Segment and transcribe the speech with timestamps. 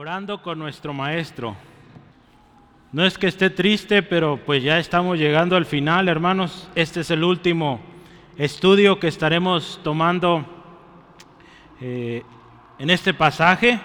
[0.00, 1.56] orando con nuestro maestro.
[2.92, 6.70] No es que esté triste, pero pues ya estamos llegando al final, hermanos.
[6.76, 7.80] Este es el último
[8.36, 10.44] estudio que estaremos tomando
[11.80, 12.22] eh,
[12.78, 13.80] en este pasaje.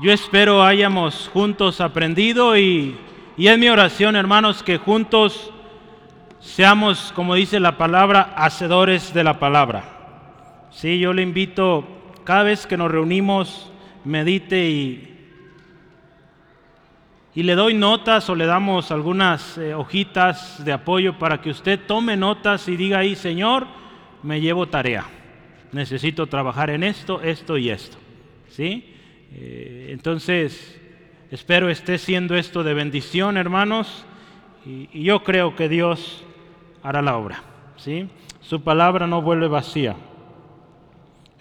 [0.00, 2.96] Yo espero hayamos juntos aprendido y,
[3.36, 5.52] y es mi oración, hermanos, que juntos
[6.38, 9.82] seamos, como dice la palabra, hacedores de la palabra.
[10.70, 11.84] Sí, yo le invito,
[12.22, 13.71] cada vez que nos reunimos,
[14.04, 15.12] medite y,
[17.34, 21.80] y le doy notas o le damos algunas eh, hojitas de apoyo para que usted
[21.86, 23.66] tome notas y diga ahí, Señor,
[24.22, 25.06] me llevo tarea.
[25.72, 27.96] Necesito trabajar en esto, esto y esto.
[28.48, 28.94] ¿Sí?
[29.32, 30.78] Eh, entonces,
[31.30, 34.04] espero esté siendo esto de bendición, hermanos,
[34.66, 36.22] y, y yo creo que Dios
[36.82, 37.42] hará la obra.
[37.76, 38.08] ¿Sí?
[38.42, 39.96] Su palabra no vuelve vacía.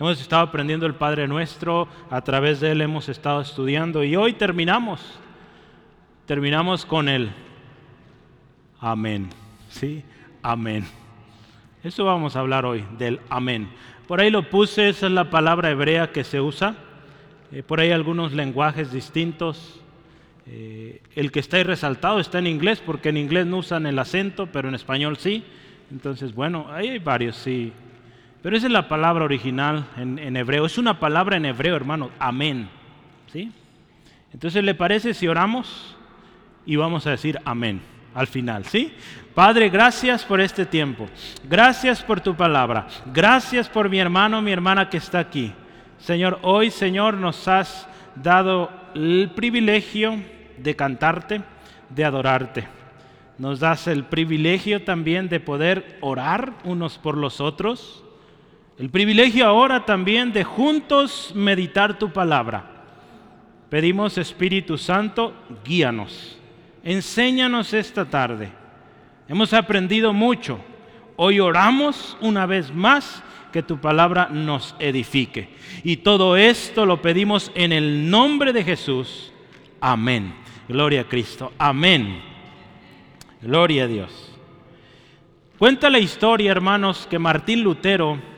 [0.01, 4.33] Hemos estado aprendiendo el Padre Nuestro, a través de Él hemos estado estudiando y hoy
[4.33, 4.99] terminamos.
[6.25, 7.29] Terminamos con el
[8.79, 9.29] Amén.
[9.69, 10.03] ¿Sí?
[10.41, 10.85] Amén.
[11.83, 13.69] Eso vamos a hablar hoy, del Amén.
[14.07, 16.77] Por ahí lo puse, esa es la palabra hebrea que se usa.
[17.51, 19.81] Eh, por ahí algunos lenguajes distintos.
[20.47, 23.99] Eh, el que está ahí resaltado está en inglés, porque en inglés no usan el
[23.99, 25.43] acento, pero en español sí.
[25.91, 27.71] Entonces, bueno, ahí hay varios, sí.
[28.41, 30.65] Pero esa es la palabra original en, hebreo.
[30.65, 32.09] Es una palabra en hebreo, hermano.
[32.17, 32.69] Amén.
[33.31, 33.51] ¿Sí?
[34.33, 35.95] Entonces, ¿le parece si oramos?
[36.65, 37.81] Y vamos a decir amén
[38.13, 38.93] al final, ¿sí?
[39.33, 41.07] Padre, gracias por este tiempo.
[41.47, 42.87] Gracias por tu palabra.
[43.13, 45.53] Gracias por mi hermano, mi hermana que está aquí.
[45.99, 50.21] Señor, hoy, Señor, nos has dado el privilegio
[50.57, 51.41] de cantarte,
[51.89, 52.67] de adorarte.
[53.37, 58.03] Nos das el privilegio también de poder orar unos por los otros
[58.81, 62.65] el privilegio ahora también de juntos meditar tu palabra.
[63.69, 66.39] Pedimos Espíritu Santo, guíanos,
[66.83, 68.51] enséñanos esta tarde.
[69.27, 70.59] Hemos aprendido mucho.
[71.15, 73.21] Hoy oramos una vez más
[73.53, 75.49] que tu palabra nos edifique.
[75.83, 79.31] Y todo esto lo pedimos en el nombre de Jesús.
[79.79, 80.33] Amén.
[80.67, 81.53] Gloria a Cristo.
[81.59, 82.19] Amén.
[83.43, 84.35] Gloria a Dios.
[85.59, 88.30] Cuenta la historia, hermanos, que Martín Lutero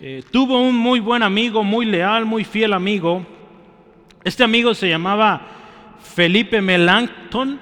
[0.00, 3.24] eh, tuvo un muy buen amigo, muy leal, muy fiel amigo.
[4.24, 5.46] Este amigo se llamaba
[6.00, 7.60] Felipe Melanchthon.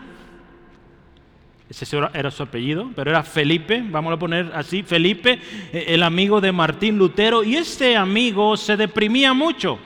[1.69, 5.39] Ese era su apellido, pero era Felipe, vamos a poner así, Felipe,
[5.73, 7.45] eh, el amigo de Martín Lutero.
[7.45, 9.79] Y este amigo se deprimía mucho.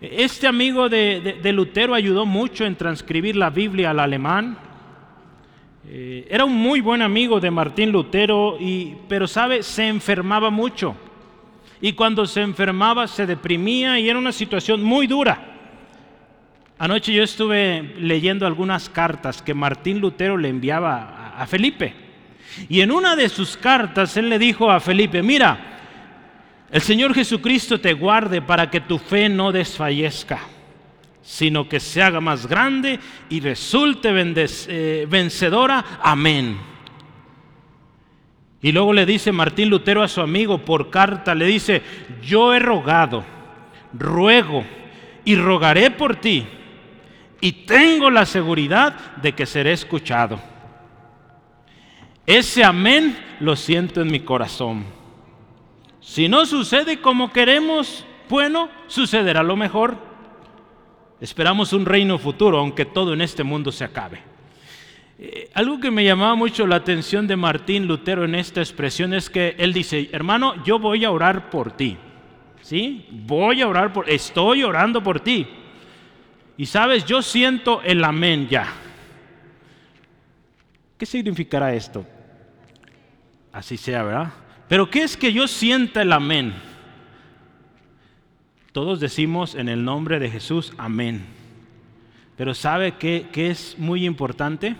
[0.00, 4.58] Este amigo de, Lutero ayudó mucho en transcribir la Biblia al alemán.
[5.88, 10.96] Eh, era un muy buen amigo de Martín Lutero, y, pero sabe, se enfermaba mucho.
[11.80, 15.56] Y cuando se enfermaba se deprimía y era una situación muy dura.
[16.78, 21.94] Anoche yo estuve leyendo algunas cartas que Martín Lutero le enviaba a, Felipe.
[22.68, 25.58] Y en una de sus cartas él le dijo a Felipe, mira,
[26.70, 30.40] el Señor Jesucristo te guarde para que tu fe no desfallezca,
[31.22, 33.00] sino que se haga más grande
[33.30, 35.84] y resulte eh, vencedora.
[36.02, 36.75] Amén.
[38.62, 41.82] Y luego le dice Martín Lutero a su amigo por carta, le dice,
[42.22, 43.24] yo he rogado,
[43.92, 44.64] ruego
[45.24, 46.46] y rogaré por ti
[47.40, 50.40] y tengo la seguridad de que seré escuchado.
[52.24, 54.84] Ese amén lo siento en mi corazón.
[56.00, 59.96] Si no sucede como queremos, bueno, sucederá lo mejor.
[61.20, 64.35] Esperamos un reino futuro, aunque todo en este mundo se acabe.
[65.18, 69.30] Eh, algo que me llamaba mucho la atención de Martín Lutero en esta expresión es
[69.30, 71.96] que él dice, hermano, yo voy a orar por ti.
[72.60, 73.06] ¿Sí?
[73.10, 75.46] Voy a orar por, estoy orando por ti.
[76.56, 78.66] Y sabes, yo siento el amén ya.
[80.98, 82.06] ¿Qué significará esto?
[83.52, 84.32] Así sea, ¿verdad?
[84.68, 86.54] Pero ¿qué es que yo sienta el amén?
[88.72, 91.24] Todos decimos en el nombre de Jesús, amén.
[92.36, 94.76] Pero ¿sabe qué, qué es muy importante?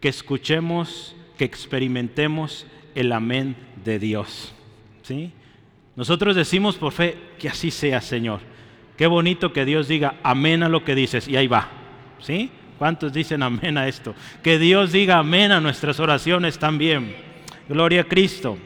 [0.00, 4.54] Que escuchemos, que experimentemos el amén de Dios.
[5.02, 5.32] ¿sí?
[5.94, 8.40] Nosotros decimos por fe que así sea, Señor.
[8.96, 11.68] Qué bonito que Dios diga amén a lo que dices y ahí va.
[12.18, 12.50] ¿Sí?
[12.78, 14.14] ¿Cuántos dicen amén a esto?
[14.42, 17.16] Que Dios diga amén a nuestras oraciones también.
[17.68, 18.58] Gloria a Cristo.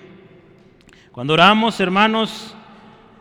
[1.12, 2.54] Cuando oramos, hermanos,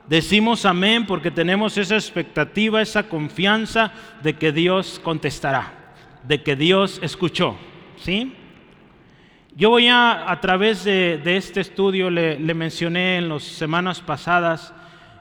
[0.08, 3.92] decimos amén porque tenemos esa expectativa, esa confianza
[4.22, 7.58] de que Dios contestará, de que Dios escuchó.
[8.02, 8.34] ¿Sí?
[9.56, 14.74] Yo voy a, a través de, este estudio, le, mencioné en las semanas pasadas,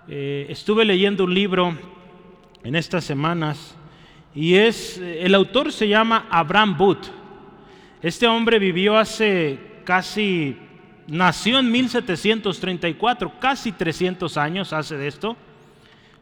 [0.06, 1.76] eh, estuve leyendo un libro
[2.62, 3.76] en estas semanas.
[4.34, 7.06] Y es, el autor se llama Abraham Booth.
[8.00, 10.56] Este hombre vivió hace casi,
[11.08, 15.36] nació en 1734, casi 300 años hace de esto.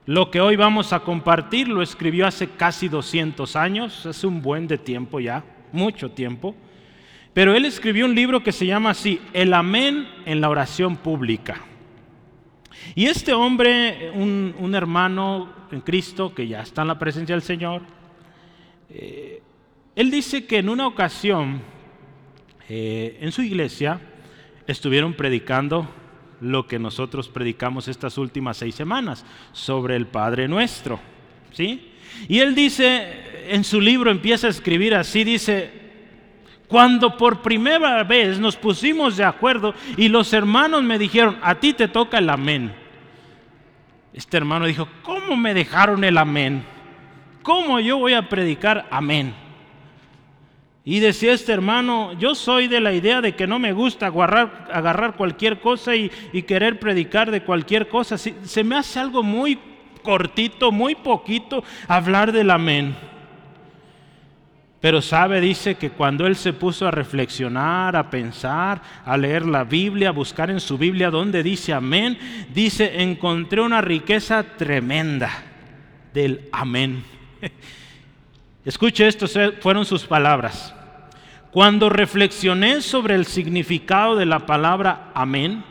[0.07, 4.69] Lo que hoy vamos a compartir lo escribió hace casi 200 años, hace un buen
[4.69, 5.45] de tiempo ya,
[5.77, 6.55] mucho tiempo.
[7.33, 11.61] Pero él escribió un libro que se llama así, El Amén en la oración pública.
[12.95, 17.83] Y este hombre, un, hermano en Cristo que ya está en la presencia del Señor,
[18.89, 19.43] eh,
[19.95, 21.61] él dice que en una ocasión
[22.69, 24.01] eh, en su iglesia
[24.67, 25.89] estuvieron predicando
[26.41, 31.01] lo que nosotros predicamos estas últimas seis semanas sobre el Padre Nuestro.
[31.53, 31.93] ¿sí?
[32.29, 35.71] Y él dice, en su libro empieza a escribir así, dice,
[36.69, 41.73] cuando por primera vez nos pusimos de acuerdo y los hermanos me dijeron, a ti
[41.73, 42.73] te toca el amén.
[44.13, 46.65] Este hermano dijo, ¿cómo me dejaron el amén?
[47.43, 49.35] ¿Cómo yo voy a predicar amén?
[50.85, 54.69] Y decía este hermano, yo soy de la idea de que no me gusta agarrar,
[54.73, 56.09] agarrar cualquier cosa y,
[56.47, 58.17] querer predicar de cualquier cosa.
[58.19, 59.59] se me hace algo muy
[60.07, 62.97] cortito, muy poquito hablar del amén.
[64.81, 69.65] Pero sabe, dice que cuando él se puso a reflexionar, a pensar, a leer la
[69.65, 72.17] Biblia, a buscar en su Biblia donde dice amén,
[72.55, 75.31] dice, encontré una riqueza tremenda
[76.15, 77.03] del amén.
[78.65, 79.27] Escuche esto,
[79.61, 80.73] fueron sus palabras.
[81.51, 85.65] Cuando reflexioné sobre el significado de la palabra amén,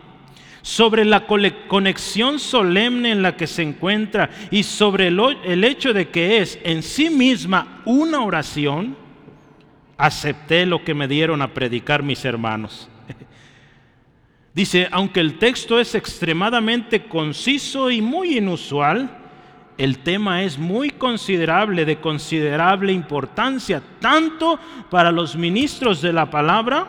[0.66, 6.40] sobre la conexión solemne en la que se encuentra y sobre el hecho de que
[6.40, 8.98] es en sí misma una oración,
[9.96, 12.90] acepté lo que me dieron a predicar mis hermanos.
[14.56, 19.20] Dice, aunque el texto es extremadamente conciso y muy inusual,
[19.78, 24.60] el tema es muy considerable, de considerable importancia, tanto
[24.90, 26.88] para los ministros de la palabra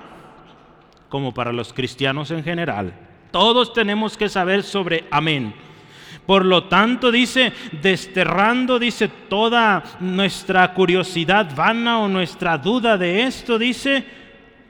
[1.11, 3.06] como para los cristianos en general.
[3.37, 5.53] Todos tenemos que saber sobre amén.
[6.25, 7.53] Por lo tanto, dice,
[7.83, 14.07] desterrando, dice, toda nuestra curiosidad vana o nuestra duda de esto, dice,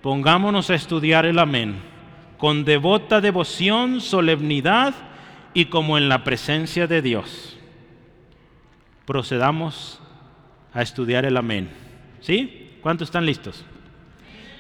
[0.03, 1.77] pongámonos a estudiar el amén,
[2.39, 4.95] con devota devoción, solemnidad
[5.55, 7.57] y como en la presencia de Dios.
[9.05, 10.01] Procedamos
[10.73, 11.71] a estudiar el amén.
[12.21, 12.79] ¿Sí?
[12.83, 13.65] ¿Cuántos están listos?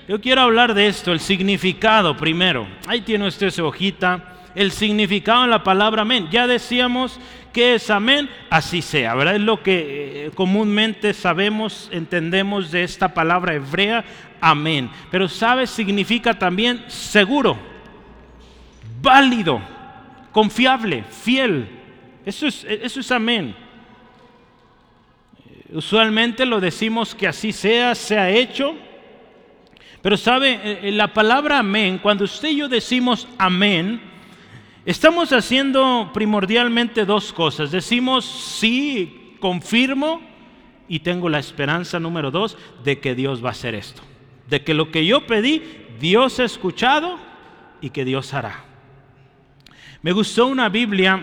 [0.08, 2.68] Yo quiero hablar de esto, el significado primero.
[2.86, 6.28] Ahí tiene usted su hojita el significado de la palabra amén.
[6.30, 7.20] Ya decíamos
[7.52, 9.36] que es amén, así sea, ¿verdad?
[9.36, 14.04] Es lo que eh, comúnmente sabemos, entendemos de esta palabra hebrea,
[14.40, 14.90] amén.
[15.10, 15.70] Pero ¿sabes?
[15.70, 17.58] Significa también seguro,
[19.02, 19.60] válido,
[20.32, 21.68] confiable, fiel.
[22.24, 23.54] Eso es, eso es amén.
[25.70, 28.85] Usualmente lo decimos que así sea, sea hecho.
[30.06, 34.00] Pero sabe, eh, la palabra amén, cuando usted y yo decimos amén,
[34.84, 37.72] Estamos haciendo primordialmente dos cosas.
[37.72, 40.20] Decimos sí, confirmo
[40.86, 44.02] y tengo la esperanza número dos de que Dios va a hacer esto.
[44.48, 45.60] De que lo que yo pedí,
[45.98, 47.18] Dios ha escuchado
[47.80, 48.64] y que Dios hará.
[50.02, 51.20] Me gustó una Biblia,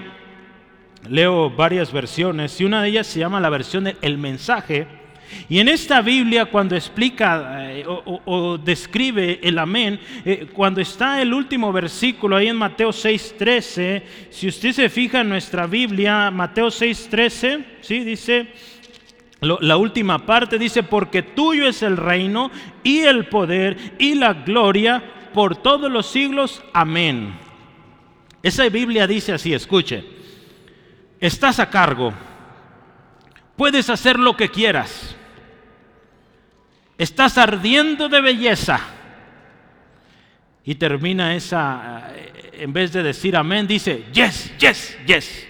[1.07, 5.02] leo varias versiones y una de ellas se llama la versión de El mensaje
[5.49, 11.33] y en esta Biblia, cuando explica eh, o, describe el amén, eh, cuando está el
[11.33, 17.65] último versículo ahí en Mateo 6:13, si usted se fija en nuestra Biblia, Mateo 6:13,
[17.81, 17.99] ¿sí?
[17.99, 18.47] dice,
[19.41, 22.49] la última parte dice, porque tuyo es el reino
[22.83, 26.63] y el poder y la gloria por todos los siglos.
[26.73, 27.33] Amén.
[28.41, 30.03] Esa Biblia dice así, escuche,
[31.19, 32.13] estás a cargo,
[33.55, 35.15] puedes hacer lo que quieras
[36.97, 38.79] estás ardiendo de belleza.
[40.65, 45.47] Y termina esa, eh, en vez de decir amén, dice, yes, yes, yes.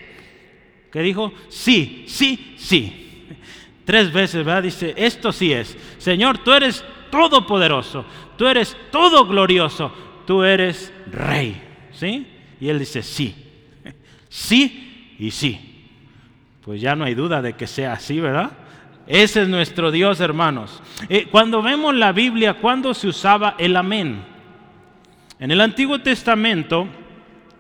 [0.92, 1.34] ¿Qué dijo?
[1.50, 3.28] Sí, sí, sí.
[3.86, 4.64] Tres veces, ¿verdad?
[4.64, 5.78] Dice, esto sí es.
[5.98, 8.06] Señor, tú eres todopoderoso,
[8.38, 9.94] tú eres todo glorioso,
[10.26, 11.62] tú eres rey.
[11.92, 12.26] ¿Sí?
[12.60, 13.36] Y él dice, sí,
[14.30, 15.90] sí y sí.
[16.62, 18.52] Pues ya no hay duda de que sea así, ¿verdad?
[19.06, 20.82] Ese es nuestro Dios, hermanos.
[21.10, 24.24] Eh, cuando vemos la Biblia, ¿cuándo se usaba el amén?
[25.40, 26.88] En el Antiguo Testamento,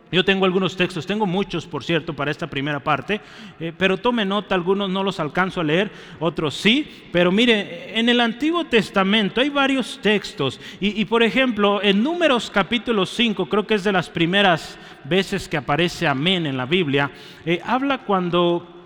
[0.09, 3.19] yo tengo algunos textos, tengo muchos, por cierto, para esta primera parte,
[3.59, 8.07] eh, pero tome nota, algunos no los alcanzo a leer, otros sí, pero mire, en
[8.07, 13.73] el Antiguo Testamento hay varios textos, y, por ejemplo, en Números capítulo 5, creo que
[13.73, 17.11] es de las primeras veces que aparece amén en la Biblia,
[17.45, 18.82] eh, habla cuando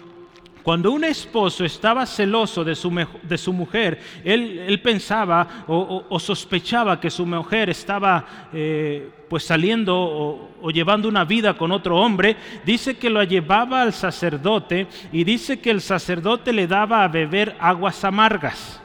[0.68, 2.94] Cuando un esposo estaba celoso de su,
[3.24, 10.50] de su mujer, él, pensaba o, sospechaba que su mujer estaba eh, pues saliendo o,
[10.62, 15.62] o, llevando una vida con otro hombre, dice que lo llevaba al sacerdote y dice
[15.62, 18.82] que el sacerdote le daba a beber aguas amargas.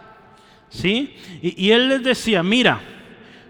[0.68, 1.16] ¿Sí?
[1.42, 2.80] Y, él les decía, mira,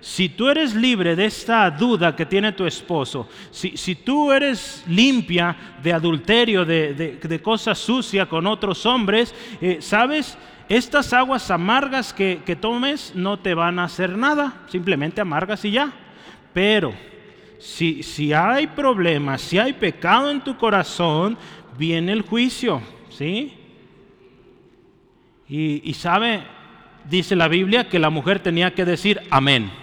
[0.02, 5.56] si tú eres libre de esta duda que tiene tu esposo, si, tú eres limpia
[5.80, 10.36] de adulterio, de, cosas sucias con otros hombres, eh, ¿sabes?
[10.68, 15.70] Estas aguas amargas que, que tomes no te van a hacer nada, simplemente amargas y
[15.70, 15.92] ya.
[16.52, 16.92] Pero
[17.60, 21.38] si, si hay problemas, si hay pecado en tu corazón,
[21.78, 23.56] viene el juicio, ¿sí?
[25.48, 26.42] Y, y sabe,
[27.08, 29.81] dice la Biblia que la mujer tenía que decir amén.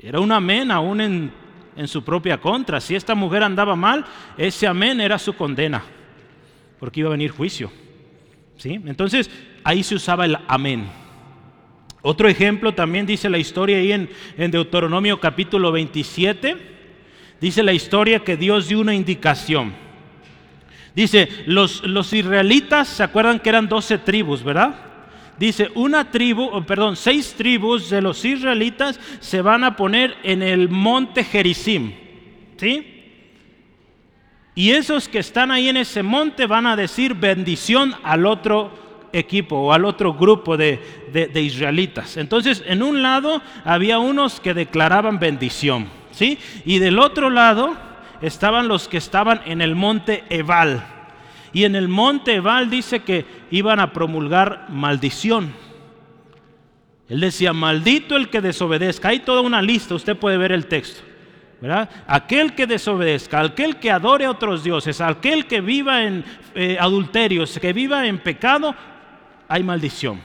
[0.00, 1.32] Era un amén aún en,
[1.76, 2.80] en su propia contra.
[2.80, 4.04] Si esta mujer andaba mal,
[4.36, 5.82] ese amén era su condena,
[6.78, 7.70] porque iba a venir juicio.
[8.56, 8.80] ¿Sí?
[8.86, 9.30] Entonces,
[9.62, 10.88] ahí se usaba el amén.
[12.02, 16.56] Otro ejemplo también dice la historia ahí en, en, Deuteronomio capítulo 27.
[17.40, 19.72] Dice la historia que Dios dio una indicación.
[20.94, 24.87] Dice, los, los israelitas, ¿se acuerdan que eran 12 tribus, verdad?
[25.38, 30.68] Dice, una tribu, perdón, seis tribus de los israelitas se van a poner en el
[30.68, 31.92] monte Gerizim.
[32.56, 32.94] ¿Sí?
[34.54, 38.72] Y esos que están ahí en ese monte van a decir bendición al otro
[39.12, 40.80] equipo o al otro grupo de,
[41.12, 42.16] de, israelitas.
[42.16, 46.38] Entonces, en un lado había unos que declaraban bendición, ¿sí?
[46.64, 47.76] Y del otro lado
[48.20, 50.84] estaban los que estaban en el monte Ebal.
[51.58, 55.52] Y en el monte Ebal dice que iban a promulgar maldición.
[57.08, 59.08] Él decía, maldito el que desobedezca.
[59.08, 61.02] Hay toda una lista, usted puede ver el texto.
[61.60, 61.90] ¿verdad?
[62.06, 66.24] Aquel que desobedezca, aquel que adore a otros dioses, aquel que viva en
[66.54, 68.72] eh, adulterios, que viva en pecado,
[69.48, 70.20] hay maldición.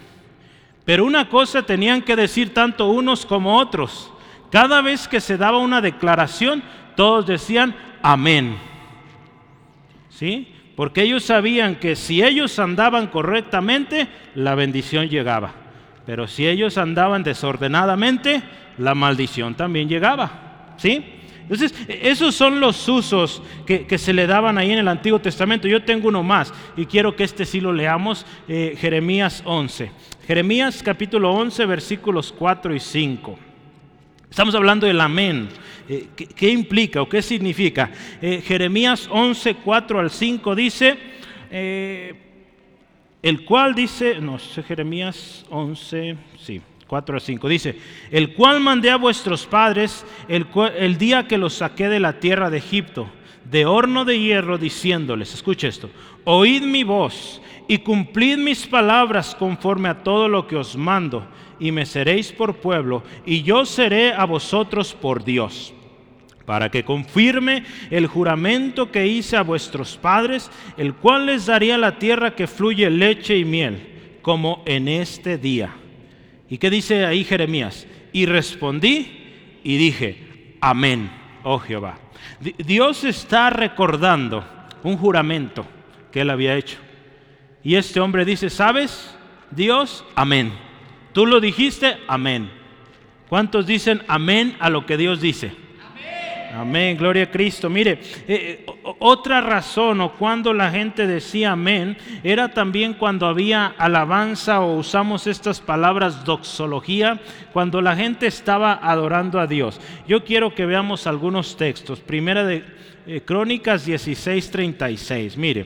[0.85, 4.13] Pero una cosa tenían que decir tanto unos como otros.
[4.51, 6.61] Cada vez que se daba una declaración,
[6.95, 8.55] todos decían amén.
[10.11, 10.52] ¿Sí?
[10.75, 15.53] Porque ellos sabían que si ellos andaban correctamente, la bendición llegaba.
[16.05, 18.41] Pero si ellos andaban desordenadamente,
[18.77, 20.75] la maldición también llegaba.
[20.77, 21.03] ¿Sí?
[21.43, 25.67] Entonces, esos son los usos que, se le daban ahí en el Antiguo Testamento.
[25.67, 29.91] Yo tengo uno más y quiero que este sí lo leamos, eh, Jeremías 11.
[30.25, 33.37] Jeremías capítulo 11, versículos 4 y 5.
[34.29, 35.49] Estamos hablando del amén.
[35.87, 37.91] Eh, ¿qué, implica o qué significa?
[38.21, 40.97] Eh, Jeremías 11, 4 al 5 dice,
[41.51, 42.13] eh,
[43.21, 47.77] el cual dice, no Jeremías 11, sí, 4 al 5, dice,
[48.11, 50.47] el cual mandé a vuestros padres el,
[50.77, 53.09] el día que los saqué de la tierra de Egipto,
[53.49, 55.89] de horno de hierro, diciéndoles, escuche esto,
[56.23, 61.27] oíd mi voz y cumplid mis palabras conforme a todo lo que os mando
[61.59, 65.73] y me seréis por pueblo, y yo seré a vosotros por Dios,
[66.45, 71.99] para que confirme el juramento que hice a vuestros padres, el cual les daría la
[71.99, 75.73] tierra que fluye leche y miel, como en este día.
[76.49, 77.87] ¿Y qué dice ahí Jeremías?
[78.11, 79.07] Y respondí
[79.63, 81.09] y dije, amén,
[81.43, 81.97] oh Jehová.
[82.39, 84.43] Dios está recordando
[84.83, 85.65] un juramento
[86.11, 86.77] que él había hecho.
[87.63, 89.15] Y este hombre dice, ¿sabes?
[89.51, 90.53] Dios, amén.
[91.13, 92.51] Tú lo dijiste, amén.
[93.29, 95.62] ¿Cuántos dicen amén a lo que Dios dice?
[96.53, 97.67] Amén, gloria a Cristo.
[97.67, 98.63] Mire, eh,
[98.99, 105.25] otra razón o cuando la gente decía amén era también cuando había alabanza o usamos
[105.25, 107.19] estas palabras doxología,
[107.53, 109.81] cuando la gente estaba adorando a Dios.
[110.07, 111.99] Yo quiero que veamos algunos textos.
[111.99, 112.63] Primera de
[113.07, 115.37] eh, Crónicas 16:36.
[115.37, 115.65] Mire,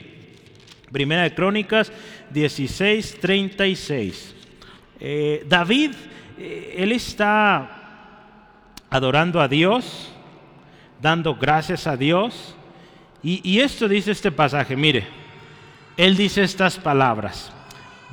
[0.90, 1.92] Primera de Crónicas
[2.34, 4.34] 16:36.
[5.02, 5.92] Eh, David,
[6.40, 7.72] eh, él está
[8.90, 10.14] adorando a Dios,
[11.02, 12.56] dando gracias a Dios.
[13.24, 15.06] Y, esto dice este pasaje, mire,
[15.98, 17.52] él dice estas palabras,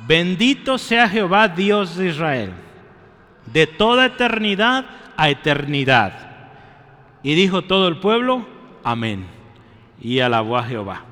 [0.07, 2.51] bendito sea Jehová Dios de Israel,
[3.45, 6.13] de toda eternidad a eternidad.
[7.23, 8.45] Y dijo todo el pueblo,
[8.83, 9.25] amén.
[10.01, 11.05] Y alabó a Jehová.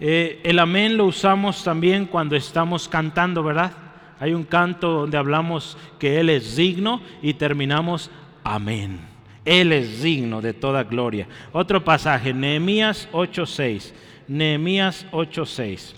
[0.00, 3.72] Eh, el amén lo usamos también cuando estamos cantando, ¿verdad?
[4.20, 8.10] Hay un canto donde hablamos que Él es digno y terminamos
[8.42, 9.13] amén.
[9.44, 11.26] Él es digno de toda gloria.
[11.52, 13.92] Otro pasaje, Nehemías 8:6.
[14.26, 15.94] Nehemías 8:6.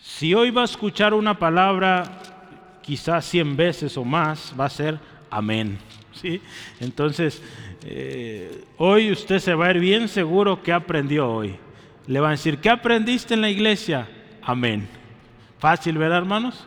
[0.00, 2.04] Si hoy va a escuchar una palabra
[2.82, 4.98] quizás cien veces o más, va a ser
[5.30, 5.78] amén.
[6.12, 6.40] ¿sí?
[6.80, 7.42] Entonces,
[7.84, 11.56] eh, hoy usted se va a ir bien seguro que aprendió hoy.
[12.06, 14.08] Le van a decir, ¿qué aprendiste en la iglesia?
[14.42, 14.88] Amén.
[15.58, 16.66] Fácil, ¿verdad, hermanos?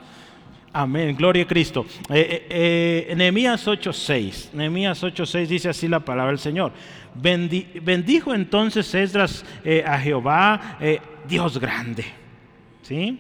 [0.78, 1.86] Amén, gloria a Cristo.
[2.10, 4.50] Eh, eh, eh Nehemías 8:6.
[4.52, 6.74] Nehemías 8:6 dice así la palabra del Señor.
[7.16, 10.78] bendijo entonces Esdras eh, a Jehová,
[11.30, 12.04] Dios grande.
[12.82, 13.18] ¿Sí?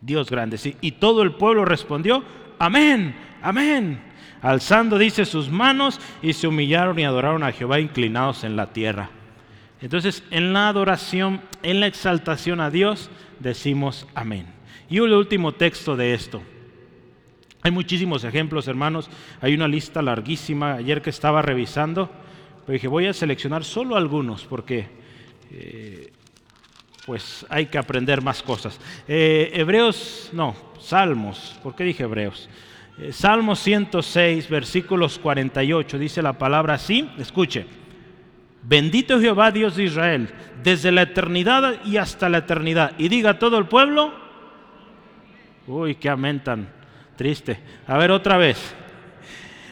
[0.00, 0.74] Dios grande, sí.
[0.80, 2.24] Y todo el pueblo respondió,
[2.58, 4.00] amén, amén.
[4.40, 9.10] Alzando, dice, sus manos y se humillaron y adoraron a Jehová inclinados en la tierra.
[9.82, 14.53] Entonces, en la adoración, en la exaltación a Dios, decimos amén.
[14.88, 16.42] Y el último texto de esto.
[17.62, 19.08] Hay muchísimos ejemplos, hermanos.
[19.40, 20.74] Hay una lista larguísima.
[20.74, 22.10] Ayer que estaba revisando,
[22.66, 24.86] pues dije, voy a seleccionar solo algunos porque
[25.50, 26.12] eh,
[27.06, 28.78] pues hay que aprender más cosas.
[29.08, 31.58] Eh, hebreos, no, Salmos.
[31.62, 32.48] ¿Por qué dije Hebreos?
[32.98, 37.08] Eh, Salmos 106, versículos 48, dice la palabra así.
[37.18, 37.66] Escuche.
[38.62, 40.30] Bendito Jehová Dios de Israel,
[40.62, 42.92] desde la eternidad y hasta la eternidad.
[42.98, 44.23] Y diga todo el pueblo.
[45.66, 46.68] Uy, qué amén tan
[47.16, 47.58] triste.
[47.86, 48.74] A ver otra vez.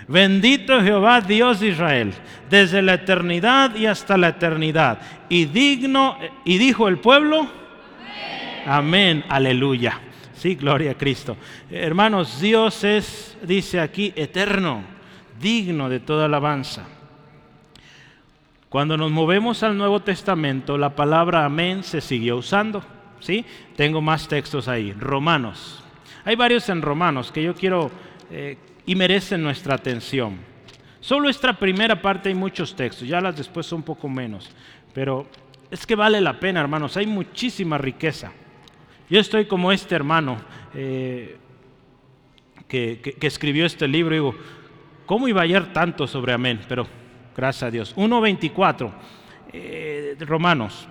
[0.08, 2.12] Bendito Jehová Dios de Israel,
[2.50, 5.00] desde la eternidad y hasta la eternidad.
[5.28, 7.46] Y digno, y dijo el pueblo,
[8.66, 10.00] amén, aleluya.
[10.34, 11.36] Sí, gloria a Cristo.
[11.70, 14.82] Hermanos, Dios es, dice aquí, eterno,
[15.40, 16.84] digno de toda alabanza.
[18.68, 22.82] Cuando nos movemos al Nuevo Testamento, la palabra amén se siguió usando.
[23.20, 23.44] ¿sí?
[23.76, 24.92] Tengo más textos ahí.
[24.92, 25.81] Romanos.
[26.24, 27.90] Hay varios en Romanos que yo quiero
[28.30, 30.38] eh, y merecen nuestra atención.
[31.00, 34.50] Solo esta primera parte hay muchos textos, ya las después son un poco menos.
[34.94, 35.26] Pero
[35.70, 38.32] es que vale la pena, hermanos, hay muchísima riqueza.
[39.10, 40.38] Yo estoy como este hermano
[40.74, 41.36] eh,
[42.68, 44.34] que, escribió este libro, digo,
[45.06, 46.60] ¿cómo iba a hallar tanto sobre amén?
[46.68, 46.86] Pero
[47.36, 47.96] Gracias a Dios.
[47.96, 48.90] 1.24,
[49.52, 50.86] eh, Romanos,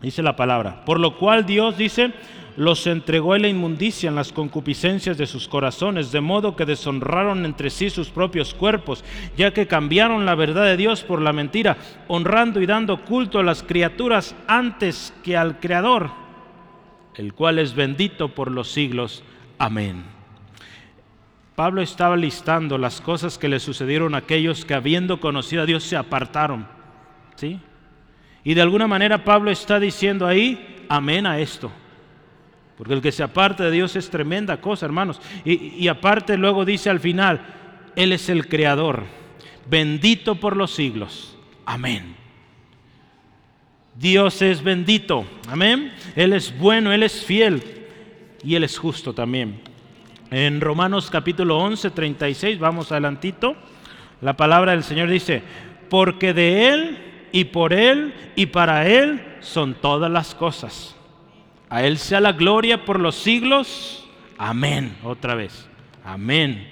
[0.00, 0.84] dice la palabra.
[0.84, 2.12] Por lo cual Dios dice,
[2.56, 7.44] los entregó en la inmundicia en las concupiscencias de sus corazones, de modo que deshonraron
[7.44, 9.04] entre sí sus propios cuerpos,
[9.36, 11.76] ya que cambiaron la verdad de Dios por la mentira,
[12.08, 16.10] honrando y dando culto a las criaturas antes que al Creador,
[17.16, 19.22] el cual es bendito por los siglos.
[19.58, 20.04] Amén.
[21.54, 25.84] Pablo estaba listando las cosas que le sucedieron a aquellos que habiendo conocido a Dios
[25.84, 26.66] se apartaron.
[27.36, 27.60] ¿Sí?
[28.44, 31.70] Y de alguna manera Pablo está diciendo ahí, amén a esto.
[32.82, 35.20] Porque el que se aparta de Dios es tremenda cosa, hermanos.
[35.44, 37.40] Y, y aparte luego dice al final,
[37.94, 39.04] Él es el creador,
[39.70, 41.36] bendito por los siglos.
[41.64, 42.16] Amén.
[43.94, 45.24] Dios es bendito.
[45.48, 45.92] Amén.
[46.16, 47.62] Él es bueno, Él es fiel
[48.42, 49.60] y Él es justo también.
[50.32, 53.54] En Romanos capítulo 11, 36, vamos adelantito,
[54.20, 55.40] la palabra del Señor dice,
[55.88, 56.98] porque de Él
[57.30, 60.96] y por Él y para Él son todas las cosas.
[61.72, 64.06] A Él sea la gloria por los siglos.
[64.36, 64.94] Amén.
[65.02, 65.66] Otra vez.
[66.04, 66.68] Amén.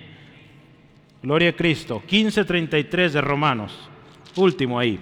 [1.22, 2.02] Gloria a Cristo.
[2.06, 3.88] 15:33 de Romanos.
[4.36, 5.00] Último ahí.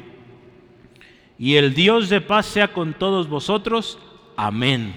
[1.37, 3.99] Y el Dios de paz sea con todos vosotros.
[4.37, 4.95] Amén.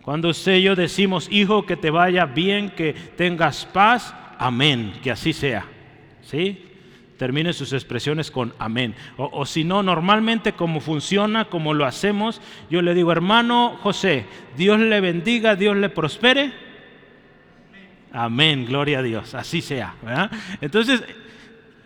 [0.00, 5.10] Cuando usted y yo decimos, hijo, que te vaya bien, que tengas paz, amén, que
[5.10, 5.66] así sea.
[6.22, 6.69] ¿Sí?
[7.20, 8.94] Termine sus expresiones con amén.
[9.18, 14.24] O, si no, normalmente como funciona, como lo hacemos, yo le digo, hermano José,
[14.56, 16.50] Dios le bendiga, Dios le prospere.
[18.10, 19.96] Amén, gloria a Dios, así sea.
[20.62, 21.04] Entonces,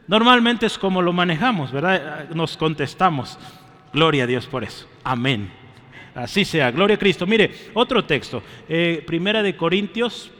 [0.06, 2.28] normalmente es como lo manejamos, ¿verdad?
[2.30, 3.36] Nos contestamos,
[3.92, 4.88] gloria a Dios por eso.
[5.02, 5.50] Amén.
[6.14, 7.26] Así sea, gloria a Cristo.
[7.26, 10.30] Mire, otro texto, eh, Primera de Corintios,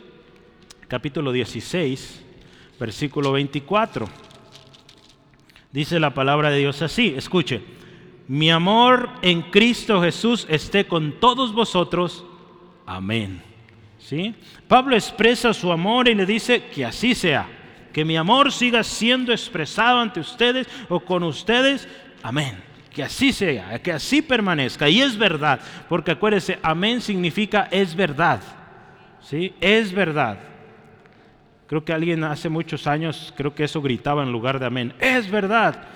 [0.87, 2.23] capítulo 16,
[2.79, 4.34] versículo 24.
[5.75, 7.61] Dice la palabra de Dios así, escuche,
[8.29, 12.25] mi amor en Cristo Jesús esté con todos vosotros.
[12.87, 13.43] Amén.
[13.99, 14.37] ¿Sí?
[14.69, 17.49] Pablo expresa su amor y le dice que así sea,
[17.93, 21.89] que mi amor siga siendo expresado ante ustedes o con ustedes.
[22.23, 24.89] Amén que así sea, que así permanezca.
[24.89, 25.59] Y es verdad,
[25.89, 28.41] porque acuérdese, amén significa es verdad.
[29.21, 29.53] ¿Sí?
[29.61, 30.39] Es verdad.
[31.75, 34.95] Creo que alguien hace muchos años, creo que eso gritaba en lugar de amén.
[35.01, 35.89] Es verdad.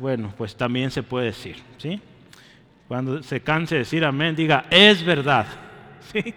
[0.00, 1.54] Bueno, pues también se puede decir.
[1.78, 2.00] ¿sí?
[2.88, 5.46] Cuando se canse de decir amén, diga, es verdad.
[6.12, 6.34] ¿Sí?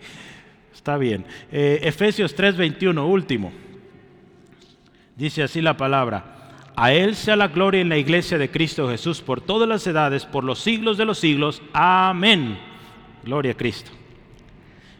[0.72, 1.26] Está bien.
[1.52, 3.52] Eh, Efesios 3:21, último.
[5.16, 6.52] Dice así la palabra.
[6.76, 10.24] A Él sea la gloria en la iglesia de Cristo Jesús por todas las edades,
[10.24, 11.64] por los siglos de los siglos.
[11.74, 12.60] Amén.
[13.24, 13.90] Gloria a Cristo.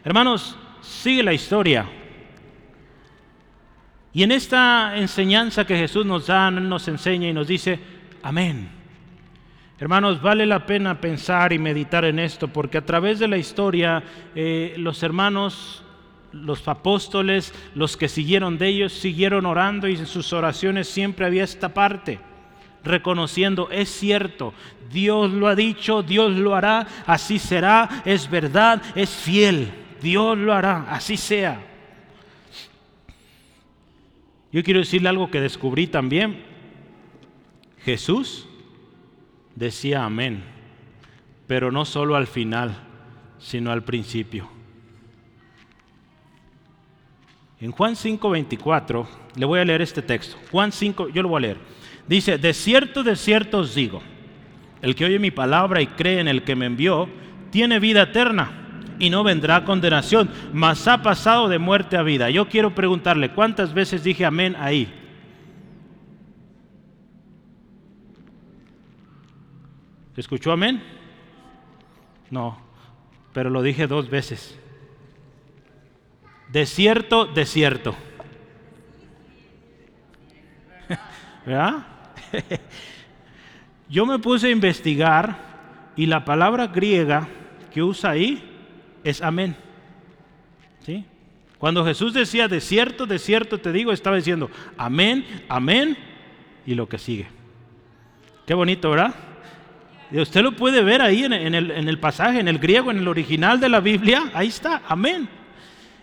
[0.02, 1.88] Hermanos, sigue la historia.
[4.18, 7.78] Y en esta enseñanza que Jesús nos da, nos enseña y nos dice,
[8.20, 8.68] amén.
[9.78, 14.02] Hermanos, vale la pena pensar y meditar en esto, porque a través de la historia
[14.34, 15.84] eh, los hermanos,
[16.32, 21.44] los apóstoles, los que siguieron de ellos, siguieron orando y en sus oraciones siempre había
[21.44, 22.18] esta parte,
[22.82, 24.52] reconociendo, es cierto,
[24.90, 29.70] Dios lo ha dicho, Dios lo hará, así será, es verdad, es fiel,
[30.02, 31.67] Dios lo hará, así sea.
[34.52, 36.42] Yo quiero decirle algo que descubrí también.
[37.84, 38.46] Jesús
[39.54, 40.42] decía amén,
[41.46, 42.76] pero no solo al final,
[43.38, 44.48] sino al principio.
[47.60, 49.06] En Juan 5:24,
[49.36, 50.36] le voy a leer este texto.
[50.50, 51.58] Juan 5, yo lo voy a leer.
[52.06, 54.00] Dice, de cierto, de cierto os digo,
[54.80, 57.08] el que oye mi palabra y cree en el que me envió,
[57.50, 58.67] tiene vida eterna
[58.98, 62.30] y no vendrá condenación, mas ha pasado de muerte a vida.
[62.30, 64.92] Yo quiero preguntarle, ¿cuántas veces dije amén ahí?
[70.16, 70.82] ¿Escuchó amén?
[72.30, 72.58] No,
[73.32, 74.58] pero lo dije dos veces.
[76.48, 77.94] Desierto, desierto.
[81.46, 81.86] ¿Verdad?
[83.88, 85.36] Yo me puse a investigar
[85.96, 87.28] y la palabra griega
[87.72, 88.47] que usa ahí
[89.04, 89.56] es amén.
[90.84, 91.04] ¿Sí?
[91.58, 95.96] Cuando Jesús decía desierto, desierto, te digo, estaba diciendo amén, amén
[96.64, 97.26] y lo que sigue.
[98.46, 99.14] Qué bonito, ¿verdad?
[100.10, 103.68] Usted lo puede ver ahí en, el, pasaje, en el griego, en el original de
[103.68, 104.30] la Biblia.
[104.32, 105.28] Ahí está, amén.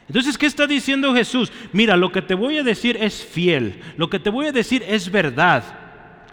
[0.07, 1.51] Entonces, ¿qué está diciendo Jesús?
[1.71, 4.83] Mira, lo que te voy a decir es fiel, lo que te voy a decir
[4.87, 5.63] es verdad,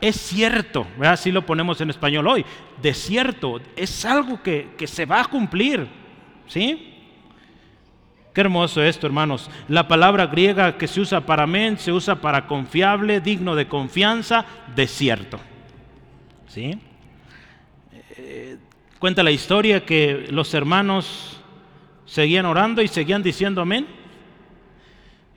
[0.02, 0.86] es cierto.
[1.00, 2.44] Así lo ponemos en español hoy.
[2.82, 6.01] De cierto, es algo que, que se va a cumplir.
[6.48, 6.94] ¿Sí?
[8.34, 9.50] Qué hermoso esto, hermanos.
[9.68, 14.46] La palabra griega que se usa para amén se usa para confiable, digno de confianza,
[14.74, 15.38] de cierto.
[16.48, 16.78] ¿Sí?
[19.02, 21.40] cuenta la historia que los hermanos
[22.06, 23.84] seguían orando y seguían diciendo amén.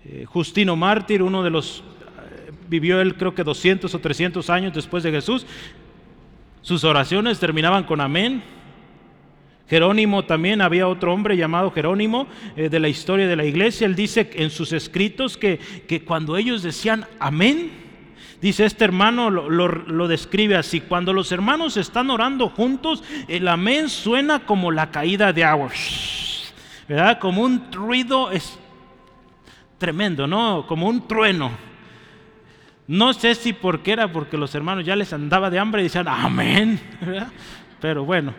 [0.05, 4.71] Eh, Justino Mártir, uno de los, eh, vivió él creo que 200 o 300 años
[4.71, 5.47] después de Jesús,
[6.61, 8.43] sus oraciones terminaban con amén.
[9.67, 13.95] Jerónimo también, había otro hombre llamado Jerónimo eh, de la historia de la iglesia, él
[13.95, 17.85] dice en sus escritos que, que cuando ellos decían amén,
[18.41, 24.45] Dice este hermano, lo, describe así, cuando los hermanos están orando juntos, el amén suena
[24.45, 25.71] como la caída de agua,
[26.87, 27.17] ¿verdad?
[27.17, 28.59] Como un ruido es
[29.79, 30.67] tremendo, ¿no?
[30.67, 31.49] Como un trueno.
[32.87, 36.07] No sé si porque era porque los hermanos ya les andaba de hambre y decían
[36.07, 36.79] amén,
[37.81, 38.33] Pero bueno,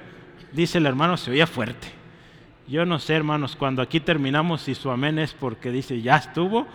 [0.57, 1.89] dice el hermano, se oía fuerte.
[2.67, 6.67] Yo no sé, hermanos, cuando aquí terminamos, si su amén es porque dice ya estuvo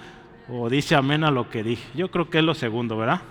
[0.47, 1.83] o dice amén a lo que dije.
[1.93, 3.21] Yo creo que es lo segundo, ¿verdad?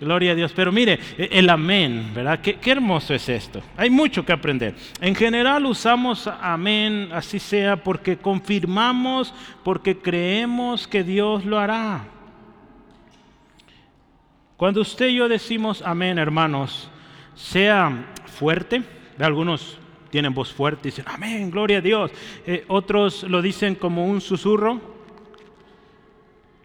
[0.00, 0.52] Gloria a Dios.
[0.52, 2.40] Pero mire, e, el amén, ¿verdad?
[2.40, 3.62] Qué, hermoso es esto.
[3.76, 4.74] Hay mucho que aprender.
[5.00, 12.04] En general usamos amén, así sea, porque confirmamos, porque creemos que Dios lo hará.
[14.56, 16.90] Cuando usted y yo decimos amén, hermanos,
[17.34, 18.82] sea fuerte,
[19.24, 19.78] algunos
[20.10, 22.10] tienen voz fuerte y dicen amén, gloria a Dios.
[22.46, 24.80] Eh, otros lo dicen como un susurro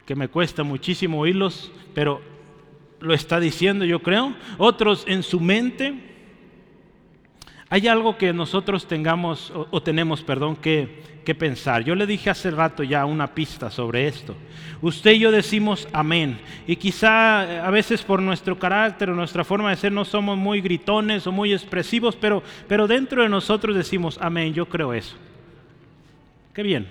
[0.06, 2.22] que me cuesta muchísimo oírlos, pero
[3.00, 4.36] lo está diciendo yo creo.
[4.58, 6.15] Otros en su mente.
[7.70, 11.84] Hay algo que nosotros tengamos o, tenemos, perdón, que, que, pensar.
[11.84, 14.36] Yo le dije hace rato ya una pista sobre esto.
[14.82, 16.40] Usted y yo decimos amén.
[16.68, 20.38] Y quizá eh, a veces por nuestro carácter o nuestra forma de ser no somos
[20.38, 24.54] muy gritones o muy expresivos, pero, pero dentro de nosotros decimos amén.
[24.54, 25.16] Yo creo eso.
[26.54, 26.88] Qué bien.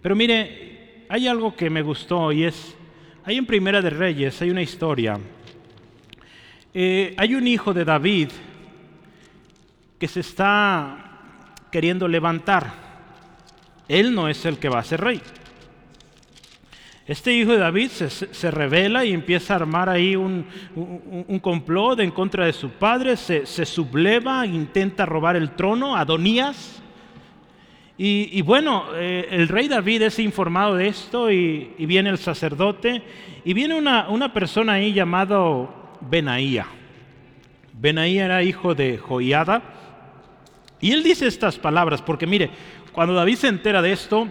[0.00, 2.74] Pero mire, hay algo que me gustó y es,
[3.22, 5.18] hay en Primera de Reyes, hay una historia.
[6.72, 8.30] Eh, hay un hijo de David
[10.00, 10.96] que se está
[11.70, 12.72] queriendo levantar.
[13.86, 15.20] Él no es el que va a ser rey.
[17.06, 20.46] Este hijo de David se, revela y empieza a armar ahí un,
[21.42, 26.82] complot en contra de su padre, se, se subleva, intenta robar el trono, Adonías.
[27.98, 33.02] Y, bueno, eh, el rey David es informado de esto y, viene el sacerdote
[33.44, 36.66] y viene una, una persona ahí llamado Benaía.
[37.74, 39.79] Benaía era hijo de Joiada
[40.80, 42.50] y él dice estas palabras porque mire,
[42.92, 44.28] cuando David se entera de esto,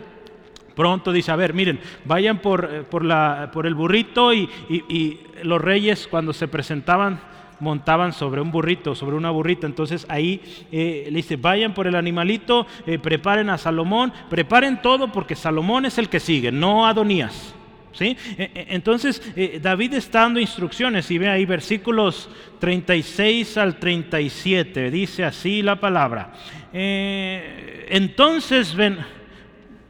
[0.76, 5.20] pronto dice, a ver, miren, vayan por, eh, por, la, por el burrito y, y
[5.44, 7.20] los reyes cuando se presentaban
[7.60, 9.68] montaban sobre un burrito, sobre una burrita.
[9.68, 15.12] Entonces ahí eh, le dice, vayan por el animalito, eh, preparen a Salomón, preparen todo
[15.12, 17.56] porque Salomón es el que sigue, no Adonías.
[17.94, 18.16] ¿Sí?
[18.38, 24.92] E, e, entonces, eh, David está dando instrucciones y ve ahí versículos 36 al 37,
[24.92, 26.34] dice así la palabra.
[26.74, 28.98] Eh, entonces, ven,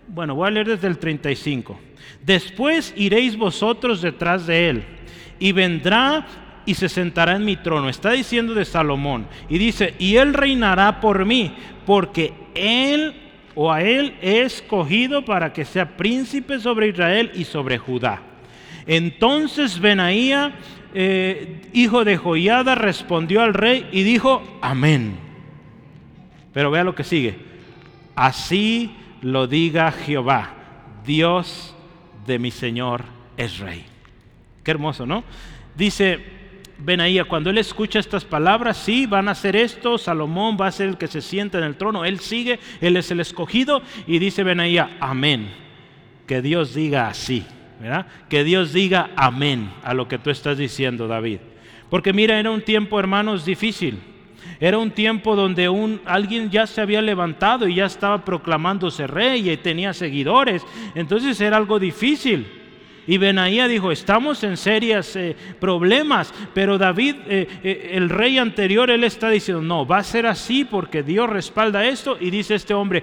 [0.08, 1.80] bueno, voy a leer desde el 35.
[2.24, 4.84] Después iréis vosotros detrás de él
[5.40, 6.26] y vendrá
[6.66, 7.90] y se sentará en mi trono.
[7.90, 9.28] Está diciendo de Salomón.
[9.50, 15.54] Y dice, y él reinará por mí, porque él o a él he escogido para
[15.54, 18.22] que sea príncipe sobre Israel y sobre Judá.
[18.86, 20.56] Entonces Benaía,
[20.94, 25.18] eh, hijo de Joiada, respondió al rey y dijo, amén.
[26.54, 27.38] Pero vea lo que sigue.
[28.16, 30.54] Así lo diga Jehová,
[31.06, 31.76] Dios
[32.26, 33.06] de mi Señor
[33.38, 33.86] es rey.
[34.64, 35.24] Qué hermoso, ¿no?
[35.76, 36.20] Dice,
[36.82, 40.88] Benaía, cuando él escucha estas palabras, sí, van a hacer esto, Salomón va a ser
[40.88, 44.44] el que se sienta en el trono, él sigue, él es el escogido, y dice
[44.44, 45.52] Benaía, amén.
[46.26, 47.46] Que Dios diga así,
[47.82, 48.08] ¿verdad?
[48.30, 51.40] Que Dios diga amén a lo que tú estás diciendo, David.
[51.90, 54.00] Porque mira, era un tiempo, hermanos, difícil.
[54.60, 59.50] Era un tiempo donde un, alguien ya se había levantado y ya estaba proclamándose rey
[59.50, 60.66] y tenía seguidores.
[60.96, 62.59] Entonces era algo difícil.
[63.10, 68.92] Y Benaía dijo, estamos en serios eh, problemas, pero David, eh, eh, el rey anterior,
[68.92, 72.18] él está diciendo, no, va a ser así porque Dios respalda esto.
[72.20, 73.02] Y dice este hombre,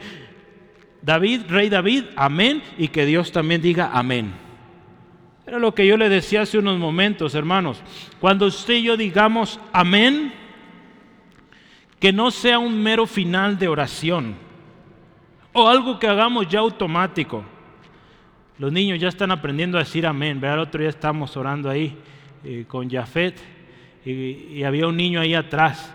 [1.03, 4.33] David, rey David, amén, y que Dios también diga amén.
[5.45, 7.83] Era lo que yo le decía hace unos momentos, hermanos.
[8.21, 10.33] Cuando usted y yo digamos amén,
[11.99, 14.37] que no sea un mero final de oración
[15.53, 17.56] o algo que hagamos ya automático.
[18.59, 20.42] Los niños ya están aprendiendo a decir amén.
[20.42, 21.95] El otro día estábamos orando ahí
[22.42, 23.37] eh, con Jafet
[24.05, 25.92] y, había un niño ahí atrás.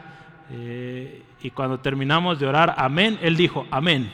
[0.52, 4.12] Eh, y cuando terminamos de orar, amén, él dijo, amén.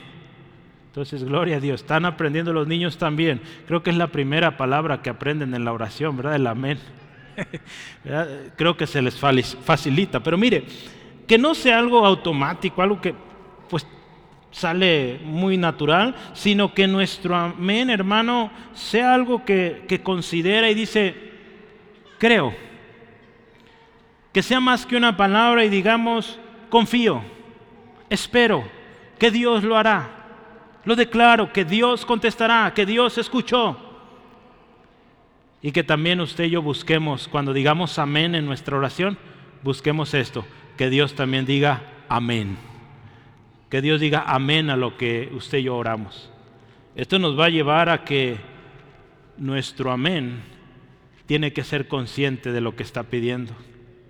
[0.86, 1.82] Entonces, gloria a Dios.
[1.82, 3.42] Están aprendiendo los niños también.
[3.66, 6.36] Creo que es la primera palabra que aprenden en la oración, ¿verdad?
[6.36, 6.78] El amén.
[8.56, 10.20] Creo que se les facilita.
[10.20, 10.64] Pero mire,
[11.26, 13.14] que no sea algo automático, algo que
[13.68, 13.86] pues
[14.50, 21.14] sale muy natural, sino que nuestro amén, hermano, sea algo que, que considera y dice,
[22.18, 22.54] creo.
[24.32, 27.22] Que sea más que una palabra y digamos, confío,
[28.10, 28.64] espero,
[29.18, 30.10] que Dios lo hará.
[30.84, 33.76] Lo declaro, que Dios contestará, que Dios escuchó.
[35.60, 39.18] Y que también usted y yo busquemos, cuando digamos amén en nuestra oración,
[39.62, 40.44] busquemos esto,
[40.76, 42.67] que Dios también diga amén.
[43.70, 46.30] Que Dios diga amén a lo que usted y yo oramos.
[46.96, 48.38] Esto nos va a llevar a que
[49.36, 50.40] nuestro amén
[51.26, 53.52] tiene que ser consciente de lo que está pidiendo.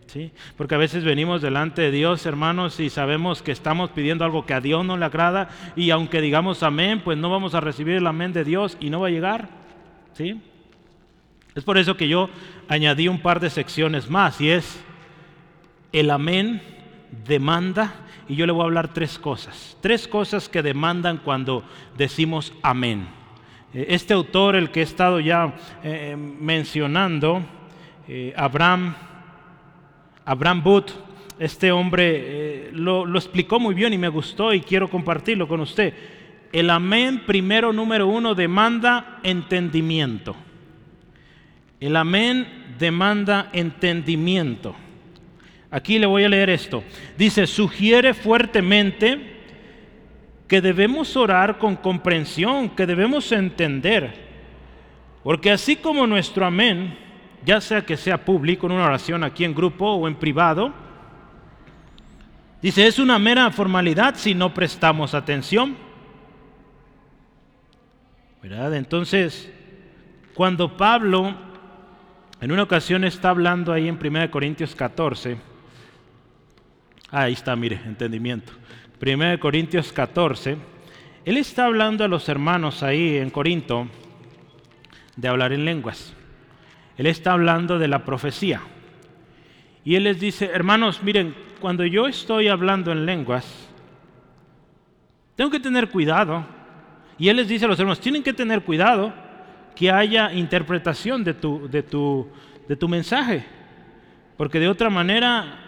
[0.07, 0.33] ¿sí?
[0.57, 4.55] Porque a veces venimos delante de Dios, hermanos, y sabemos que estamos pidiendo algo que
[4.55, 8.07] a Dios no le agrada, y aunque digamos amén, pues no vamos a recibir el
[8.07, 9.49] amén de Dios y no va a llegar.
[10.15, 10.41] ¿sí?
[11.55, 12.31] Es por eso que yo
[12.69, 14.81] añadí un par de secciones más, y es
[15.93, 16.63] el amén
[17.27, 17.95] demanda
[18.29, 19.77] y yo le voy a hablar tres cosas.
[19.81, 21.65] Tres cosas que demandan cuando
[21.97, 23.09] decimos amén.
[23.75, 27.43] Eh, este autor, el que he estado ya eh, mencionando,
[28.07, 28.95] eh, Abraham,
[30.25, 30.91] Abraham Booth,
[31.39, 35.95] este hombre lo, lo explicó muy bien y me gustó y quiero compartirlo con usted.
[36.53, 40.35] El amén primero número uno demanda entendimiento.
[41.79, 44.75] El amén demanda entendimiento.
[45.71, 46.83] Aquí le voy a leer esto.
[47.17, 49.37] Dice, sugiere fuertemente
[50.47, 54.29] que debemos orar con comprensión, que debemos entender.
[55.23, 56.97] Porque así como nuestro amén,
[57.45, 60.73] ya sea que sea público en una oración aquí en grupo o en privado,
[62.63, 65.77] dice, es una mera formalidad si no prestamos atención.
[68.43, 68.75] ¿Verdad?
[68.75, 69.53] Entonces,
[70.33, 71.35] cuando Pablo
[72.41, 75.48] en una ocasión está hablando ahí en 1 Corintios 14,
[77.11, 78.53] ahí está, mire, entendimiento.
[79.01, 80.57] 1 Corintios 14,
[81.25, 83.89] él está hablando a los hermanos ahí en Corinto
[85.17, 86.15] de hablar en lenguas.
[86.97, 88.61] Él está hablando de la profecía.
[89.85, 93.69] Y él les dice, hermanos, miren, cuando yo estoy hablando en lenguas,
[95.37, 96.45] tengo que tener cuidado.
[97.19, 99.13] Y él les dice a los hermanos, tienen que tener cuidado
[99.77, 102.29] que haya interpretación de tu, de tu,
[102.69, 103.45] de tu mensaje.
[104.37, 105.68] Porque de otra manera,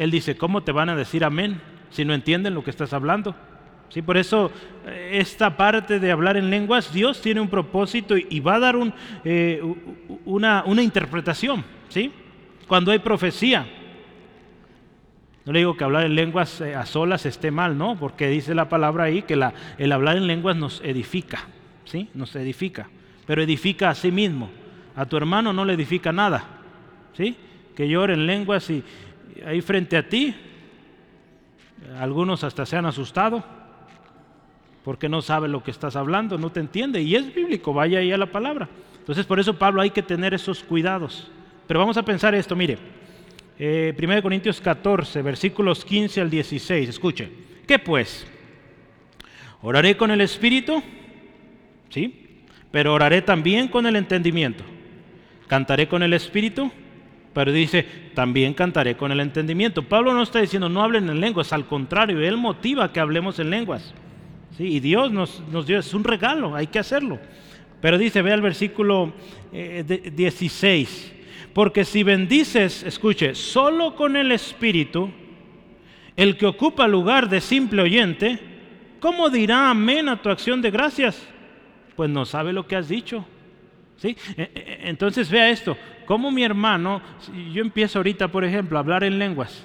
[0.00, 1.60] Él dice, ¿cómo te van a decir amén
[1.90, 3.36] si no entienden lo que estás hablando?
[3.90, 4.00] ¿Sí?
[4.00, 4.50] Por eso
[4.86, 8.76] eh, esta parte de hablar en lenguas, Dios tiene un propósito y, va a dar
[9.26, 9.62] eh,
[10.24, 11.62] una, una, interpretación.
[11.90, 12.10] ¿sí?
[12.66, 13.66] Cuando hay profecía,
[15.44, 17.98] no le digo que hablar en lenguas eh, a solas esté mal, ¿no?
[17.98, 19.34] Porque dice la palabra ahí que
[19.76, 21.40] el hablar en lenguas nos edifica,
[21.84, 22.08] ¿sí?
[22.14, 22.88] Nos edifica.
[23.26, 24.48] pero edifica a sí mismo.
[24.96, 26.42] A tu hermano no le edifica nada.
[27.12, 27.36] ¿Sí?
[27.76, 28.82] Que llore en lenguas y
[29.46, 30.34] ahí frente a ti,
[31.98, 33.44] algunos hasta se han asustado
[34.84, 37.02] porque no sabe lo que estás hablando, no te entiende.
[37.02, 38.68] Y es bíblico, vaya ahí a la palabra.
[38.98, 41.30] Entonces por eso Pablo hay que tener esos cuidados.
[41.66, 42.74] Pero vamos a pensar esto, mire.
[42.74, 42.78] 1
[43.58, 46.88] eh, Corintios 14, versículos 15 al 16.
[46.88, 47.30] Escuche.
[47.66, 48.26] ¿Qué pues?
[49.62, 50.82] ¿Oraré con el Espíritu?
[51.90, 52.44] Sí.
[52.70, 54.64] Pero oraré también con el entendimiento.
[55.46, 56.72] ¿Cantaré con el Espíritu?
[57.32, 59.82] Pero dice, también cantaré con el entendimiento.
[59.82, 63.50] Pablo no está diciendo no hablen en lenguas, al contrario, él motiva que hablemos en
[63.50, 63.94] lenguas.
[64.56, 64.64] ¿Sí?
[64.64, 67.18] Y Dios nos, nos, dio, es un regalo, hay que hacerlo.
[67.80, 69.12] Pero dice, ve al versículo
[69.52, 75.10] 16, eh, porque si bendices, escuche, solo con el Espíritu,
[76.16, 78.38] el que ocupa lugar de simple oyente,
[79.00, 81.26] ¿cómo dirá amén a tu acción de gracias?
[81.96, 83.24] Pues no sabe lo que has dicho.
[83.96, 84.16] ¿Sí?
[84.36, 85.76] E, e, entonces vea esto,
[86.10, 87.00] como mi hermano,
[87.52, 89.64] yo empiezo ahorita, por ejemplo, a hablar en lenguas,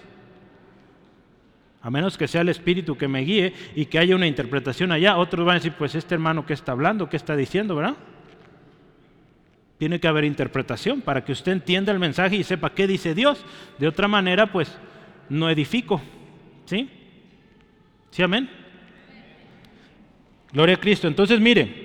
[1.82, 5.18] a menos que sea el Espíritu que me guíe y que haya una interpretación allá,
[5.18, 7.96] otros van a decir, pues este hermano que está hablando, ¿qué está diciendo, verdad?
[9.80, 13.44] Tiene que haber interpretación para que usted entienda el mensaje y sepa qué dice Dios.
[13.80, 14.78] De otra manera, pues
[15.30, 16.00] no edifico.
[16.66, 16.88] ¿Sí?
[18.12, 18.48] ¿Sí, amén?
[20.54, 21.08] Gloria a Cristo.
[21.08, 21.85] Entonces, mire,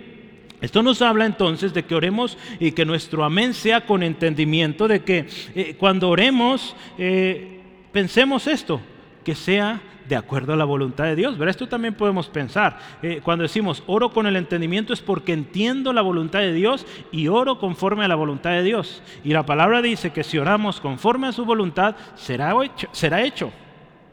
[0.61, 5.03] esto nos habla entonces de que oremos y que nuestro amén sea con entendimiento, de
[5.03, 7.61] que eh, cuando oremos eh,
[7.92, 8.81] pensemos esto,
[9.25, 11.37] que sea de acuerdo a la voluntad de Dios.
[11.38, 12.79] Pero esto también podemos pensar.
[13.01, 17.29] Eh, cuando decimos oro con el entendimiento es porque entiendo la voluntad de Dios y
[17.29, 19.03] oro conforme a la voluntad de Dios.
[19.25, 22.88] Y la palabra dice que si oramos conforme a su voluntad, será hecho.
[22.92, 23.53] Será hecho.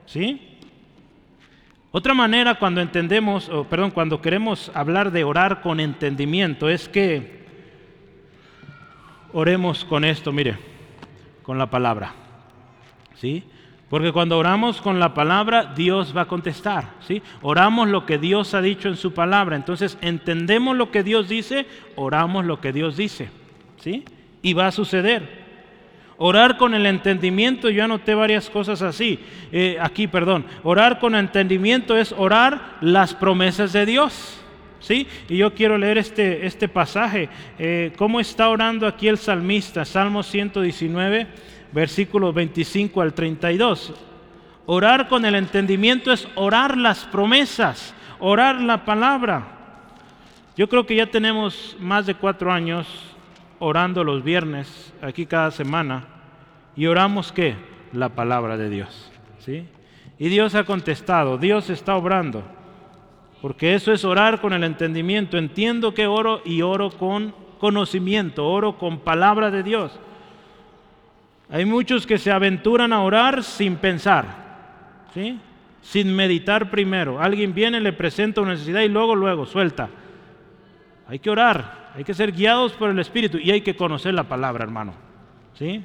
[0.06, 0.47] ¿Sí?
[1.98, 7.44] Otra manera cuando entendemos, perdón, cuando queremos hablar de orar con entendimiento es que
[9.34, 10.60] oremos con esto, mire,
[11.42, 12.14] con la palabra.
[13.16, 13.44] ¿Sí?
[13.90, 16.94] Porque cuando oramos con la palabra, Dios va a contestar.
[17.00, 17.24] ¿sí?
[17.42, 19.56] Oramos lo que Dios ha dicho en su palabra.
[19.56, 23.32] Entonces, entendemos lo que Dios dice, oramos lo que Dios dice.
[23.78, 24.06] ¿sí?
[24.44, 25.47] Y va a suceder.
[26.18, 29.20] Orar con el entendimiento, yo anoté varias cosas así.
[29.52, 30.46] Eh, aquí, perdón.
[30.64, 34.42] Orar con entendimiento es orar las promesas de Dios.
[34.80, 35.08] ¿Sí?
[35.28, 37.30] Y yo quiero leer este, este pasaje.
[37.60, 39.86] Eh, ¿Cómo está orando aquí el salmista?
[39.86, 41.28] Salmo 119
[41.72, 43.94] versículos 25 al 32.
[44.66, 49.48] Orar con el entendimiento es orar las promesas, orar la palabra.
[50.56, 52.88] Yo creo que ya tenemos más de cuatro años
[53.60, 56.06] orando los viernes, aquí cada semana,
[56.76, 57.56] y oramos qué?
[57.94, 59.12] La palabra de Dios.
[59.40, 59.66] ¿sí?
[60.20, 62.44] Y Dios ha contestado, Dios está obrando,
[63.42, 65.38] porque eso es orar con el entendimiento.
[65.38, 70.00] Entiendo que oro y oro con conocimiento, oro con palabra de Dios.
[71.50, 74.26] Hay muchos que se aventuran a orar sin pensar,
[75.14, 75.40] ¿sí?
[75.82, 77.22] sin meditar primero.
[77.22, 79.90] Alguien viene, le presenta una necesidad y luego, luego, suelta.
[81.08, 84.26] Hay que orar, hay que ser guiados por el Espíritu y hay que conocer la
[84.26, 84.94] palabra, hermano.
[85.58, 85.84] ¿Sí?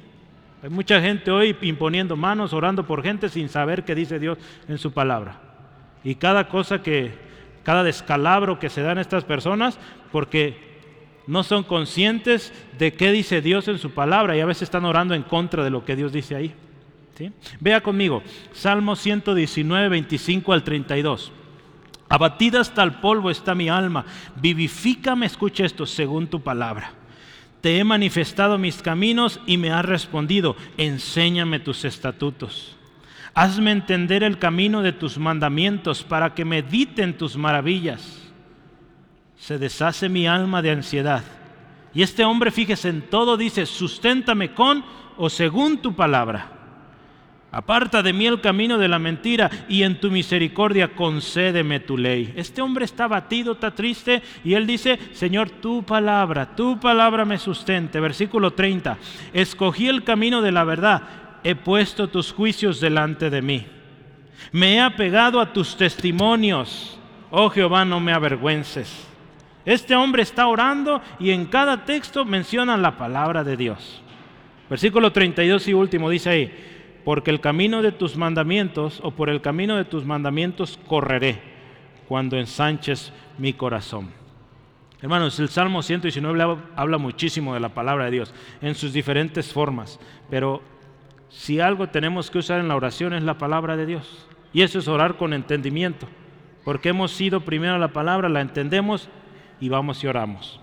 [0.61, 4.77] Hay mucha gente hoy imponiendo manos, orando por gente sin saber qué dice Dios en
[4.77, 5.41] su palabra.
[6.03, 7.13] Y cada cosa que,
[7.63, 9.79] cada descalabro que se dan estas personas,
[10.11, 10.55] porque
[11.25, 15.15] no son conscientes de qué dice Dios en su palabra y a veces están orando
[15.15, 16.53] en contra de lo que Dios dice ahí.
[17.17, 17.31] ¿sí?
[17.59, 18.21] Vea conmigo,
[18.51, 21.31] Salmo 119, 25 al 32.
[22.09, 26.91] Abatida hasta el polvo está mi alma, vivifícame, escucha esto, según tu palabra.
[27.61, 32.75] Te he manifestado mis caminos y me has respondido, enséñame tus estatutos.
[33.33, 38.23] Hazme entender el camino de tus mandamientos para que mediten tus maravillas
[39.43, 41.21] se deshace mi alma de ansiedad.
[41.93, 44.85] Y este hombre, fíjese, en todo dice, susténtame con
[45.17, 46.52] o según tu palabra.
[47.53, 52.33] Aparta de mí el camino de la mentira y en tu misericordia concédeme tu ley.
[52.35, 57.37] Este hombre está batido, está triste y él dice, Señor, tu palabra, tu palabra me
[57.37, 57.99] sustente.
[57.99, 58.97] Versículo 30,
[59.33, 61.03] escogí el camino de la verdad,
[61.43, 63.67] he puesto tus juicios delante de mí.
[64.51, 66.97] Me he apegado a tus testimonios.
[67.29, 69.07] Oh Jehová, no me avergüences.
[69.63, 74.01] Este hombre está orando y en cada texto menciona la palabra de Dios.
[74.71, 76.51] Versículo 32 y último dice ahí,
[77.05, 81.41] porque el camino de tus mandamientos o por el camino de tus mandamientos correré
[82.07, 84.09] cuando ensanches mi corazón.
[85.01, 89.99] Hermanos, el Salmo 119 habla muchísimo de la palabra de Dios en sus diferentes formas,
[90.29, 90.61] pero
[91.29, 94.27] si algo tenemos que usar en la oración es la palabra de Dios.
[94.53, 96.07] Y eso es orar con entendimiento,
[96.63, 99.09] porque hemos sido primero la palabra, la entendemos
[99.59, 100.61] y vamos y oramos.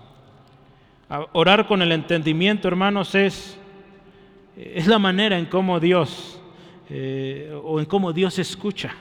[1.33, 3.59] Orar con el entendimiento, hermanos, es,
[4.55, 6.39] es la manera en cómo Dios
[6.89, 8.93] eh, o en cómo Dios escucha.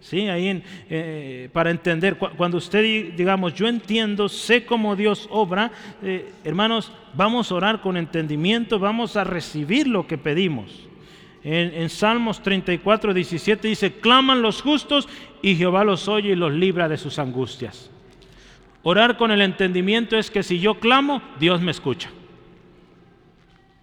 [0.00, 0.28] ¿Sí?
[0.28, 5.70] Ahí eh, para entender, cuando usted digamos, yo entiendo, sé cómo Dios obra,
[6.02, 10.88] eh, hermanos, vamos a orar con entendimiento, vamos a recibir lo que pedimos.
[11.44, 15.08] En, en, Salmos 34, 17 dice, claman los justos
[15.42, 17.90] y Jehová los oye y los libra de sus angustias.
[18.82, 22.10] Orar con el entendimiento es que si yo clamo, Dios me escucha.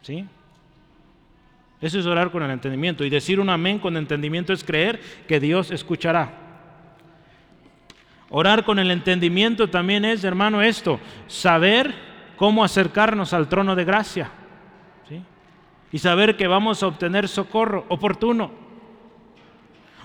[0.02, 0.26] ¿Sí?
[1.80, 3.04] Eso es orar con el entendimiento.
[3.04, 6.32] Y decir un amén con entendimiento es creer que Dios escuchará.
[8.30, 11.94] Orar con el entendimiento también es, hermano, esto, saber
[12.36, 14.32] cómo acercarnos al trono de gracia.
[15.92, 18.52] Y saber que vamos a obtener socorro oportuno.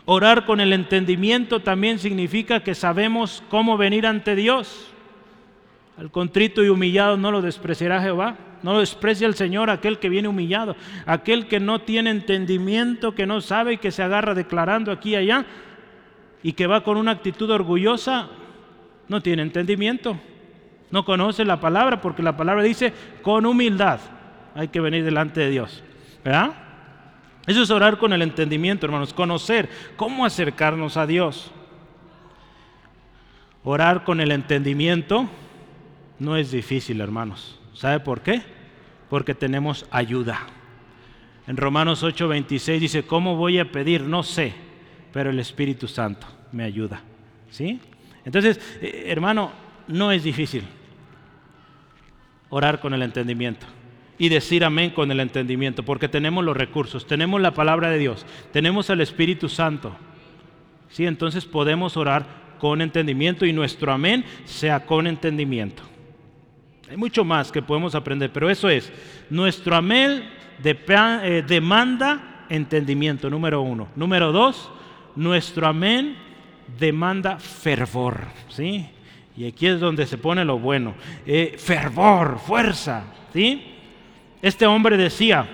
[0.04, 4.92] Orar con el entendimiento también significa que sabemos cómo venir ante Dios.
[5.96, 8.36] Al contrito y humillado no lo despreciará Jehová.
[8.62, 13.26] No lo desprecia el Señor aquel que viene humillado, aquel que no tiene entendimiento, que
[13.26, 15.46] no sabe y que se agarra declarando aquí y allá
[16.42, 18.28] y que va con una actitud orgullosa,
[19.08, 20.18] no tiene entendimiento.
[20.90, 22.92] No conoce la palabra porque la palabra dice
[23.22, 23.98] con humildad
[24.54, 25.82] hay que venir delante de Dios.
[26.24, 26.52] ¿Verdad?
[27.46, 31.50] Eso es orar con el entendimiento, hermanos, conocer cómo acercarnos a Dios.
[33.64, 35.28] Orar con el entendimiento
[36.18, 37.58] no es difícil, hermanos.
[37.74, 38.42] ¿Sabe por qué?
[39.08, 40.46] Porque tenemos ayuda.
[41.46, 44.02] En Romanos 8:26 dice, ¿cómo voy a pedir?
[44.02, 44.52] No sé,
[45.12, 47.02] pero el Espíritu Santo me ayuda.
[47.50, 47.80] ¿Sí?
[48.24, 49.52] Entonces, eh, hermano,
[49.88, 50.62] no es difícil
[52.48, 53.66] orar con el entendimiento
[54.18, 58.24] y decir amén con el entendimiento, porque tenemos los recursos, tenemos la palabra de Dios,
[58.52, 59.96] tenemos el Espíritu Santo.
[60.90, 61.06] ¿Sí?
[61.06, 62.26] Entonces podemos orar
[62.58, 65.82] con entendimiento y nuestro amén sea con entendimiento.
[66.92, 68.92] Hay mucho más que podemos aprender, pero eso es,
[69.30, 70.28] nuestro amén
[70.62, 73.88] eh, demanda entendimiento, número uno.
[73.96, 74.70] Número dos,
[75.16, 76.18] nuestro amén
[76.78, 78.90] demanda fervor, ¿sí?
[79.34, 83.74] Y aquí es donde se pone lo bueno, eh, fervor, fuerza, ¿sí?
[84.42, 85.48] Este hombre decía,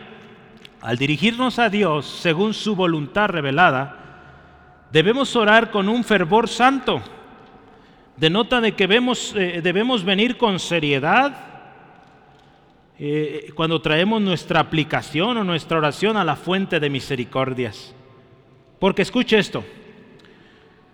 [0.80, 7.00] al dirigirnos a Dios según su voluntad revelada, debemos orar con un fervor santo
[8.18, 11.48] denota de que eh, debemos venir con seriedad
[12.98, 17.94] eh, cuando traemos nuestra aplicación o nuestra oración a la fuente de misericordias.
[18.80, 19.64] Porque escuche esto,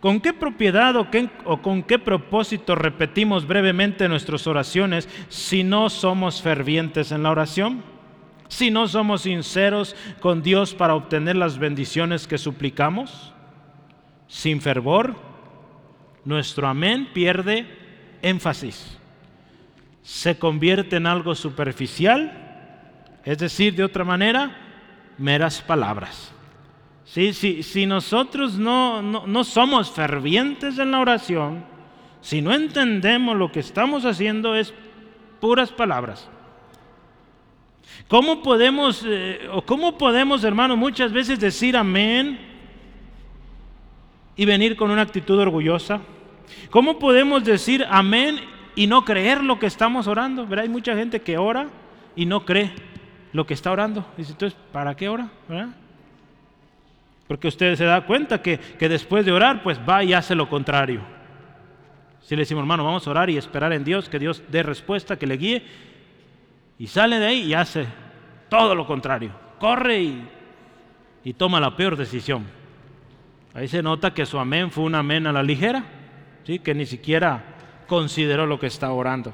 [0.00, 7.10] ¿con qué propiedad o con qué propósito repetimos brevemente nuestras oraciones si no somos fervientes
[7.10, 7.82] en la oración?
[8.48, 13.32] Si no somos sinceros con Dios para obtener las bendiciones que suplicamos?
[14.28, 15.33] Sin fervor,
[16.24, 17.66] nuestro amén pierde
[18.22, 18.98] énfasis.
[20.02, 24.56] Se convierte en algo superficial, es decir, de otra manera,
[25.18, 26.32] meras palabras.
[27.04, 31.64] Si, si nosotros no, no somos fervientes en la oración,
[32.20, 34.72] si no entendemos lo que estamos haciendo, es
[35.40, 36.28] puras palabras.
[38.08, 42.38] ¿Cómo podemos, eh, o cómo podemos, hermano, muchas veces decir amén
[44.36, 46.00] y venir con una actitud orgullosa?
[46.70, 48.40] ¿Cómo podemos decir amén
[48.74, 50.46] y no creer lo que estamos orando?
[50.56, 51.68] Hay mucha gente que ora
[52.16, 52.72] y no cree
[53.32, 54.06] lo que está orando.
[54.16, 55.28] Dice, entonces, ¿para qué ora?
[57.26, 60.48] Porque usted se da cuenta que, que, después de orar, pues va y hace lo
[60.48, 61.00] contrario.
[62.22, 65.18] Si le decimos, hermano, vamos a orar y esperar en Dios, que Dios dé respuesta,
[65.18, 65.62] que le guíe,
[66.78, 67.86] y sale de ahí y hace
[68.48, 69.30] todo lo contrario.
[69.58, 70.28] Corre y,
[71.24, 72.44] y toma la peor decisión.
[73.52, 75.84] Ahí se nota que su amén fue un amén a la ligera
[76.44, 77.42] que ni siquiera
[77.86, 79.32] consideró lo que está orando.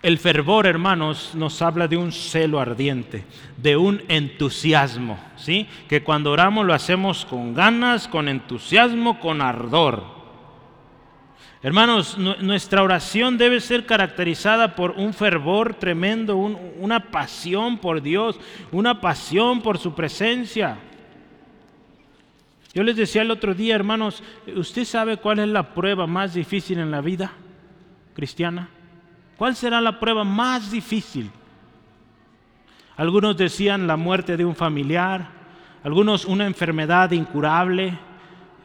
[0.00, 3.24] El fervor, hermanos, nos habla de un celo ardiente,
[3.56, 5.66] de un entusiasmo, ¿sí?
[5.88, 10.04] Que cuando oramos lo hacemos con ganas, con entusiasmo, con ardor.
[11.60, 18.38] Hermanos, nuestra oración debe ser caracterizada por un fervor tremendo, una pasión por Dios,
[18.70, 20.78] una pasión por su presencia.
[22.78, 24.22] Yo les decía el otro día, hermanos,
[24.54, 27.32] ¿usted sabe cuál es la prueba más difícil en la vida
[28.14, 28.68] cristiana?
[29.36, 31.28] ¿Cuál será la prueba más difícil?
[32.96, 35.28] Algunos decían la muerte de un familiar,
[35.82, 37.98] algunos una enfermedad incurable,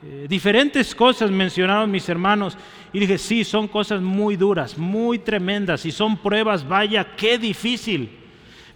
[0.04, 2.56] eh, diferentes cosas mencionaron mis hermanos.
[2.94, 8.12] Y dije, sí, son cosas muy duras, muy tremendas, y son pruebas, vaya, qué difícil.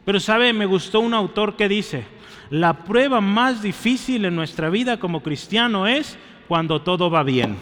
[0.04, 2.17] Pero sabe, me gustó un autor que dice,
[2.50, 6.18] la prueba más difícil en nuestra vida como cristiano es
[6.48, 7.58] cuando todo va bien.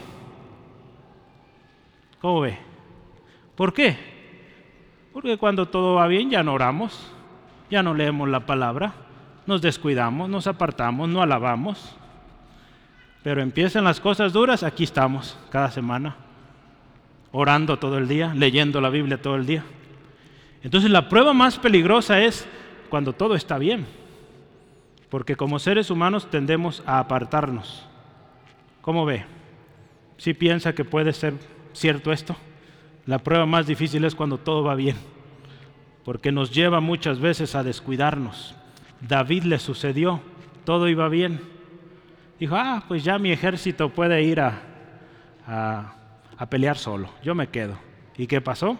[2.21, 2.57] ¿Cómo ve?
[3.55, 3.97] ¿Por qué?
[5.13, 7.11] Porque cuando todo va bien ya no oramos,
[7.69, 8.93] ya no leemos la palabra,
[9.45, 11.95] nos descuidamos, nos apartamos, no alabamos.
[13.23, 16.15] Pero empiezan las cosas duras, aquí estamos cada semana,
[17.31, 19.63] orando todo el día, leyendo la Biblia todo el día.
[20.63, 22.47] Entonces la prueba más peligrosa es
[22.89, 23.85] cuando todo está bien,
[25.09, 27.85] porque como seres humanos tendemos a apartarnos.
[28.81, 29.25] ¿Cómo ve?
[30.17, 31.33] ¿Si piensa que puede ser
[31.73, 32.35] cierto esto?
[33.05, 34.95] La prueba más difícil es cuando todo va bien,
[36.03, 38.55] porque nos lleva muchas veces a descuidarnos.
[39.01, 40.21] David le sucedió,
[40.63, 41.39] todo iba bien.
[42.39, 44.61] Dijo, ah, pues ya mi ejército puede ir a,
[45.47, 47.77] a, pelear solo, yo me quedo.
[48.17, 48.79] ¿Y qué pasó?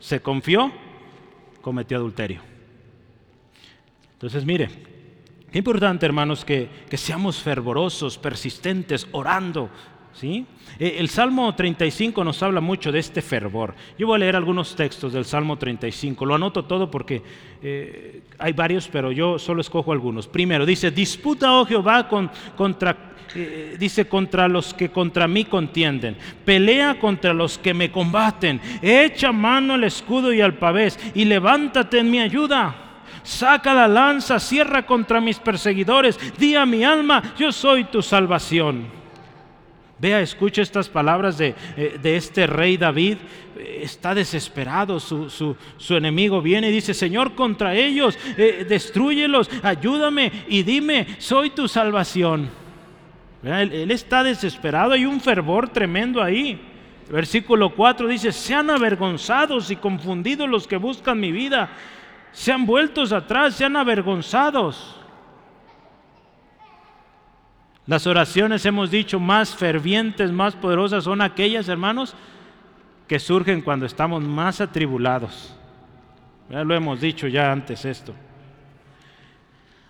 [0.00, 0.72] Se confió,
[1.60, 2.40] cometió adulterio.
[4.14, 4.70] Entonces, mire,
[5.56, 9.70] qué importante, hermanos, que, que seamos fervorosos, persistentes, orando,
[10.12, 10.46] ¿Sí?
[10.78, 13.74] Eh, el Salmo 35 nos habla mucho de este fervor.
[13.98, 16.24] Yo voy a leer algunos textos del Salmo 35.
[16.26, 17.22] Lo anoto todo porque
[17.62, 20.26] eh, hay varios, pero yo solo escojo algunos.
[20.26, 22.08] Primero, dice, disputa, oh Jehová,
[22.56, 26.16] contra, eh, dice, contra los que contra mí contienden.
[26.46, 28.60] Pelea contra los que me combaten.
[28.80, 32.85] Echa mano al escudo y al pavés y levántate en mi ayuda.
[33.22, 36.18] Saca la lanza, cierra contra mis perseguidores.
[36.38, 38.86] Di a mi alma, yo soy tu salvación.
[39.98, 43.16] Vea, escucha estas palabras de, eh, este rey David.
[43.80, 45.56] Está desesperado, su,
[45.90, 52.50] enemigo viene y dice, Señor, contra ellos, eh, destruyelos, ayúdame y dime, soy tu salvación.
[53.42, 56.60] Él, él está desesperado, hay un fervor tremendo ahí.
[57.08, 61.70] Versículo 4 dice, sean avergonzados y confundidos los que buscan mi vida,
[62.36, 64.94] sean vueltos atrás, sean avergonzados.
[67.86, 72.14] Las oraciones, hemos dicho, más fervientes, más poderosas son aquellas, hermanos,
[73.08, 75.56] que surgen cuando estamos más atribulados.
[76.50, 78.12] Ya lo hemos dicho ya antes esto.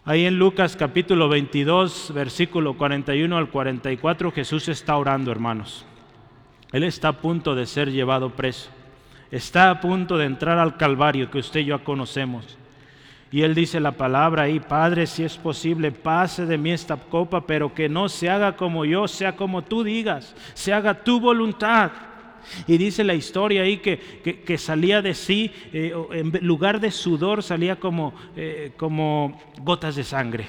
[0.04, 5.84] Ahí en Lucas capítulo 22, versículo 41 al 44, Jesús está orando, hermanos.
[6.70, 8.70] Él está a punto de ser llevado preso.
[9.30, 12.56] Está a punto de entrar al Calvario que usted y yo conocemos.
[13.32, 17.46] Y él dice la palabra ahí, Padre, si es posible, pase de mí esta copa,
[17.46, 21.90] pero que no se haga como yo, sea como tú digas, se haga tu voluntad.
[22.68, 27.76] Y dice la historia ahí que, salía de sí, eh, en lugar de sudor, salía
[27.76, 30.46] como, eh, como gotas de sangre.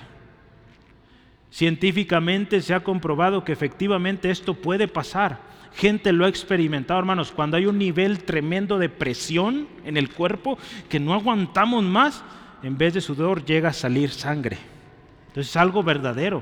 [1.50, 5.40] Científicamente se ha comprobado que efectivamente esto puede pasar.
[5.78, 10.58] Gente lo ha experimentado, hermanos, cuando hay un nivel tremendo de presión en el cuerpo
[10.90, 12.24] que no aguantamos más,
[12.64, 14.58] en vez de sudor llega a salir sangre.
[15.28, 16.42] Entonces es algo verdadero.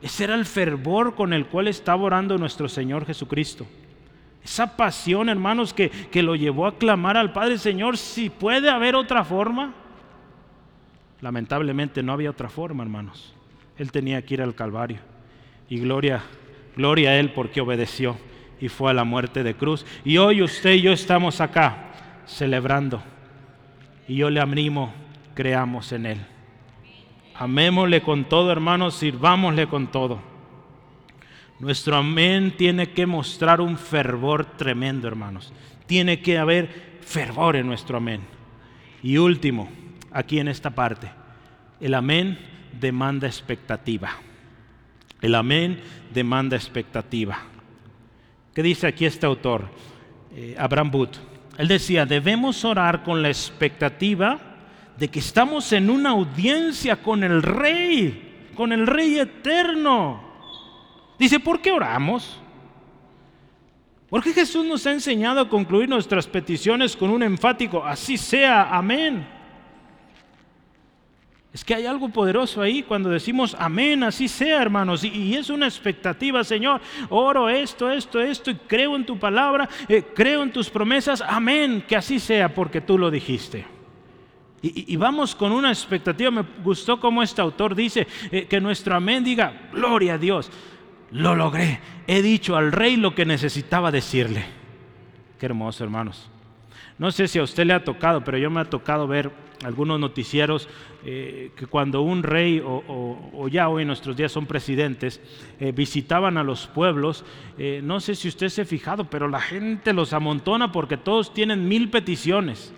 [0.00, 3.66] Ese era el fervor con el cual estaba orando nuestro Señor Jesucristo.
[4.44, 8.94] Esa pasión, hermanos, que, que lo llevó a clamar al Padre, Señor, si puede haber
[8.94, 9.74] otra forma.
[11.20, 13.34] Lamentablemente no había otra forma, hermanos.
[13.76, 14.98] Él tenía que ir al Calvario.
[15.68, 16.22] Y gloria,
[16.76, 18.16] gloria a Él porque obedeció
[18.60, 19.84] y fue a la muerte de cruz.
[20.04, 21.90] Y hoy usted y yo estamos acá
[22.26, 23.02] celebrando.
[24.08, 24.92] Y yo le animo
[25.34, 26.26] creamos en Él.
[27.34, 30.20] Amémosle con todo, hermanos, sirvámosle con todo.
[31.58, 35.52] Nuestro amén tiene que mostrar un fervor tremendo, hermanos.
[35.86, 38.22] Tiene que haber fervor en nuestro amén.
[39.02, 39.68] Y último,
[40.10, 41.10] aquí en esta parte,
[41.80, 42.38] el amén
[42.78, 44.10] demanda expectativa.
[45.20, 45.80] El amén
[46.12, 47.38] demanda expectativa.
[48.56, 49.68] ¿Qué dice aquí este autor?
[50.34, 51.16] Eh, Abraham Booth.
[51.58, 54.40] Él decía, debemos orar con la expectativa
[54.96, 60.22] de que estamos en una audiencia con el Rey, con el Rey eterno.
[61.18, 62.40] Dice, ¿por qué oramos?
[64.08, 69.35] Porque Jesús nos ha enseñado a concluir nuestras peticiones con un enfático, así sea, amén.
[71.56, 75.02] Es que hay algo poderoso ahí cuando decimos amén, así sea, hermanos.
[75.02, 76.82] Y, es una expectativa, Señor.
[77.08, 81.22] Oro esto, esto, esto, y creo en tu palabra, eh, creo en tus promesas.
[81.26, 83.64] Amén, que así sea porque tú lo dijiste.
[84.60, 86.30] Y, vamos con una expectativa.
[86.30, 90.50] Me gustó como este autor dice eh, que nuestro amén diga, gloria a Dios,
[91.10, 91.80] lo logré.
[92.06, 94.44] He dicho al rey lo que necesitaba decirle.
[95.40, 96.28] Qué hermoso, hermanos.
[96.98, 99.98] No sé si a usted le ha tocado, pero yo me ha tocado ver algunos
[99.98, 100.68] noticieros
[101.04, 105.20] eh, que cuando un rey o, ya hoy en nuestros días son presidentes,
[105.60, 107.24] eh, visitaban a los pueblos,
[107.82, 111.66] no sé si usted se ha fijado, pero la gente los amontona porque todos tienen
[111.68, 112.72] mil peticiones.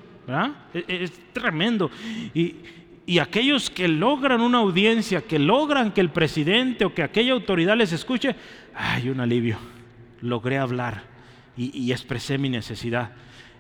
[0.75, 1.91] E, e, es, tremendo.
[2.35, 2.57] Y,
[3.19, 7.93] aquellos que logran una audiencia, que logran que el presidente o que aquella autoridad les
[7.93, 8.37] escuche,
[8.75, 9.57] hay un alivio.
[10.21, 11.05] Logré hablar
[11.57, 13.13] y, expresé mi necesidad.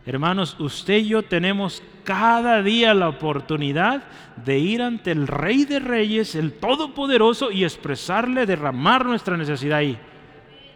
[0.07, 4.03] Hermanos, usted y yo tenemos cada día la oportunidad
[4.45, 9.99] de ir ante el Rey de Reyes, el Todopoderoso, y expresarle, derramar nuestra necesidad ahí.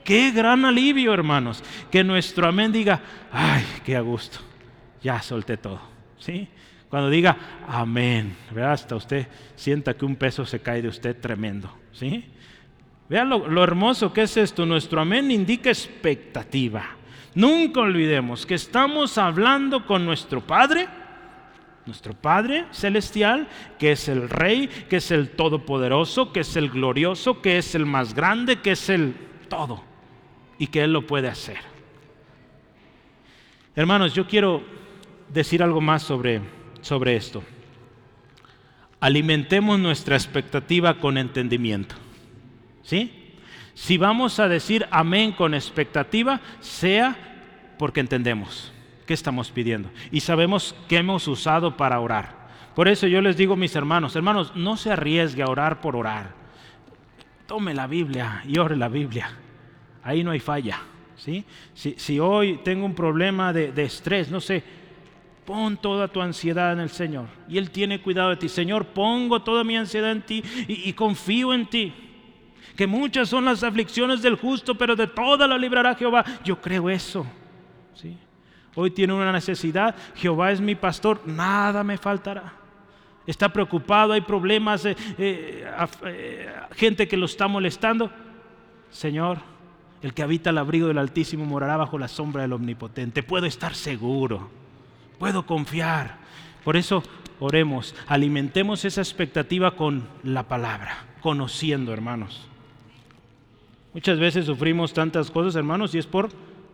[0.05, 3.01] Qué gran alivio, hermanos, que nuestro amén diga,
[3.31, 4.39] ay, qué a gusto,
[5.03, 5.81] ya solté todo.
[6.19, 6.49] ¿Sí?
[6.91, 11.73] Cuando diga amén, vea, hasta usted sienta que un peso se cae de usted tremendo.
[11.93, 12.27] ¿Sí?
[13.09, 14.67] Vean lo hermoso que es esto.
[14.67, 16.97] Nuestro amén indica expectativa.
[17.35, 20.89] Nunca olvidemos que estamos hablando con nuestro Padre,
[21.87, 27.41] nuestro Padre celestial, que es el Rey, que es el Todopoderoso, que es el glorioso,
[27.41, 29.15] que es el más grande, que es el
[29.49, 29.83] todo
[30.59, 31.59] y que Él lo puede hacer.
[33.75, 34.63] Hermanos, yo quiero
[35.33, 36.43] decir algo más sobre
[36.83, 37.43] sobre esto.
[39.01, 41.95] Alimentemos nuestra expectativa con entendimiento.
[42.83, 43.22] ¿Sí?
[43.75, 47.17] Si vamos a decir amén con expectativa, sea
[47.79, 48.73] porque entendemos
[49.07, 52.43] qué estamos pidiendo y sabemos qué hemos usado para orar.
[52.75, 56.35] Por eso yo les digo, mis hermanos, hermanos, no se arriesgue a orar por orar.
[57.47, 59.31] Tome la Biblia y ore la Biblia.
[60.03, 60.81] Ahí no hay falla.
[61.17, 61.45] ¿sí?
[61.75, 64.65] Si, hoy tengo un problema de, de estrés, no sé,
[65.45, 67.27] Pon toda tu ansiedad en el Señor.
[67.49, 68.49] Y Él tiene cuidado de ti.
[68.49, 71.93] Señor, pongo toda mi ansiedad en ti y, confío en ti.
[72.77, 76.25] Que muchas son las aflicciones del justo, pero de todas la librará Jehová.
[76.45, 77.27] Yo creo eso.
[77.95, 78.17] ¿sí?
[78.75, 79.95] Hoy tiene una necesidad.
[80.15, 81.21] Jehová es mi pastor.
[81.27, 82.55] Nada me faltará.
[83.27, 85.65] Está preocupado, hay problemas, eh, eh,
[86.07, 88.11] eh, gente que lo está molestando.
[88.91, 89.39] Señor,
[90.03, 93.23] el que habita el abrigo del Altísimo morará bajo la sombra del Omnipotente.
[93.23, 94.63] Puedo estar seguro
[95.23, 96.17] puedo confiar.
[96.65, 97.05] Por eso
[97.39, 102.49] oremos, alimentemos esa expectativa con la palabra, conociendo, hermanos.
[103.95, 106.31] Muchas veces sufrimos tantas cosas, hermanos, y es por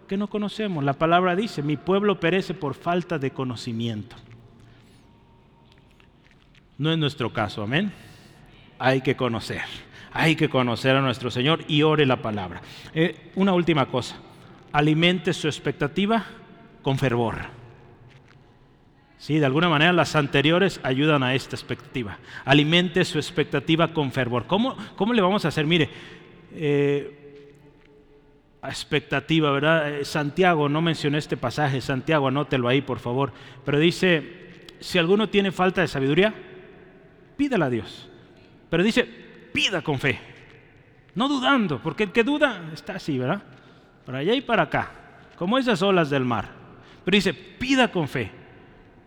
[0.09, 0.83] que no conocemos.
[0.83, 4.16] La palabra dice, mi pueblo perece por falta de conocimiento.
[6.79, 7.93] No es nuestro caso, amén.
[8.79, 9.62] Hay que conocer,
[10.12, 12.62] hay que conocer a nuestro Señor y ore la palabra.
[12.95, 14.16] Eh, una última cosa,
[14.73, 16.25] alimente su expectativa
[16.83, 17.59] con fervor.
[19.19, 22.19] Sí, de alguna manera las anteriores ayudan a esta expectativa.
[22.45, 24.47] Alimente su expectativa con fervor.
[24.47, 25.66] ¿Cómo, cómo le vamos a hacer?
[25.66, 25.91] Mire,
[26.55, 27.18] eh,
[28.62, 30.01] expectativa, ¿verdad?
[30.01, 33.32] Eh, Santiago, no mencioné este pasaje, Santiago, anótelo ahí, por favor.
[33.64, 36.34] Pero dice, si alguno tiene falta de sabiduría,
[37.36, 38.09] pídala a Dios.
[38.70, 39.05] Pero dice,
[39.53, 40.18] pida con fe.
[41.14, 43.42] No dudando, porque el que duda está así, ¿verdad?
[44.05, 44.90] Para allá y para acá,
[45.36, 46.51] como esas olas del mar.
[47.05, 48.30] Pero dice, pida con fe.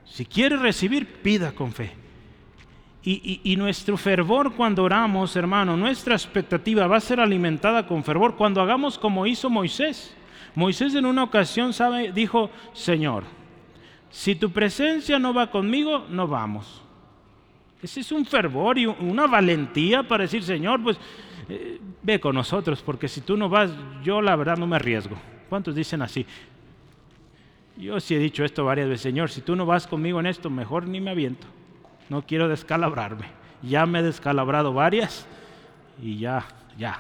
[0.06, 2.01] Si quiere recibir, pida con fe.
[3.04, 8.62] Y, nuestro fervor cuando oramos, hermano, nuestra expectativa va a ser alimentada con fervor cuando
[8.62, 10.16] hagamos como hizo Moisés.
[10.54, 11.72] Moisés en una ocasión.
[12.14, 13.24] Dijo, Señor,
[14.12, 16.84] si tu presencia no va conmigo, no vamos.
[17.82, 20.98] Ese es un fervor y una valentía para decir, Señor, pues
[21.50, 23.72] eh, ve con nosotros, porque si tú no vas,
[24.04, 25.18] yo la verdad no me arriesgo.
[25.50, 26.24] ¿Cuántos dicen así?
[27.78, 30.52] Yo sí he dicho esto varias veces, Señor, si tú no vas conmigo en esto,
[30.52, 31.48] mejor ni me aviento.
[32.12, 33.28] No quiero descalabrarme.
[33.64, 35.26] Ya me he descalabrado varias
[36.04, 36.46] y ya,
[36.78, 37.00] ya,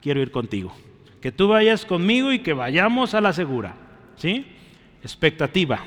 [0.00, 0.72] quiero ir contigo.
[1.20, 3.74] Que tú vayas conmigo y que vayamos a la segura.
[4.14, 4.46] ¿Sí?
[5.02, 5.80] Expectativa.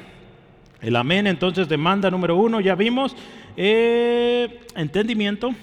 [0.82, 3.16] El amén entonces demanda número uno, ya vimos.
[3.56, 5.56] Eh, entendimiento.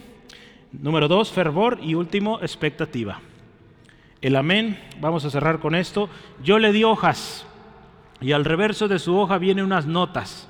[0.72, 1.80] Número dos, fervor.
[1.82, 3.20] Y último, expectativa.
[4.22, 6.08] El amén, vamos a cerrar con esto.
[6.42, 7.46] Yo le di hojas
[8.22, 10.48] y al reverso de su hoja vienen unas notas.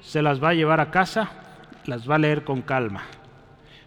[0.00, 1.49] Se las va a llevar a casa,
[1.90, 3.04] las va a leer con calma.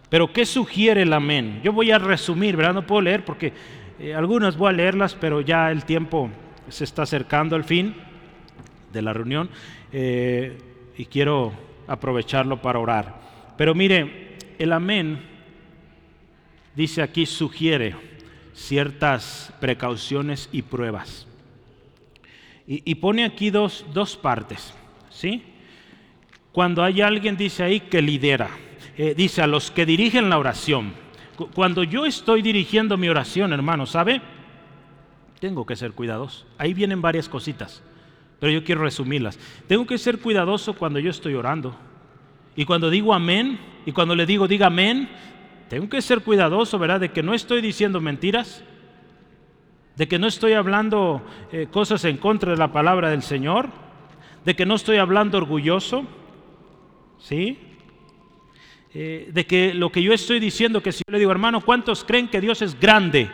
[0.08, 1.60] Pero ¿qué sugiere el amén?
[1.64, 2.74] Yo voy a resumir, ¿verdad?
[2.74, 3.52] No puedo leer porque
[3.98, 6.30] eh, algunas voy a leerlas, pero ya el tiempo
[6.68, 7.94] se está acercando al fin
[8.92, 9.50] de la reunión
[9.92, 10.56] eh,
[10.96, 11.52] y quiero
[11.88, 13.20] aprovecharlo para orar.
[13.56, 15.20] Pero mire, el amén
[16.76, 17.94] dice aquí sugiere
[18.54, 21.26] ciertas precauciones y pruebas.
[22.66, 24.72] Y, pone aquí dos, dos, partes.
[25.10, 25.42] ¿sí?
[26.54, 28.48] Cuando hay alguien, dice ahí, que lidera,
[28.96, 30.92] eh, dice a los que dirigen la oración.
[31.52, 34.22] Cuando yo estoy dirigiendo mi oración, hermano, ¿sabe?
[35.40, 36.46] Tengo que ser cuidadoso.
[36.56, 37.82] Ahí vienen varias cositas,
[38.38, 39.36] pero yo quiero resumirlas.
[39.66, 41.74] Tengo que ser cuidadoso cuando yo estoy orando.
[42.54, 45.08] Y cuando digo amén, y cuando le digo diga amén,
[45.68, 47.00] tengo que ser cuidadoso, ¿verdad?
[47.00, 48.62] De que no estoy diciendo mentiras,
[49.96, 53.70] de que no estoy hablando eh, cosas en contra de la palabra del Señor,
[54.44, 56.06] de que no estoy hablando orgulloso,
[57.24, 57.58] ¿sí?
[58.92, 62.04] Eh, de que lo que yo estoy diciendo, que si yo le digo, hermano, ¿cuántos
[62.04, 63.28] creen que Dios es grande?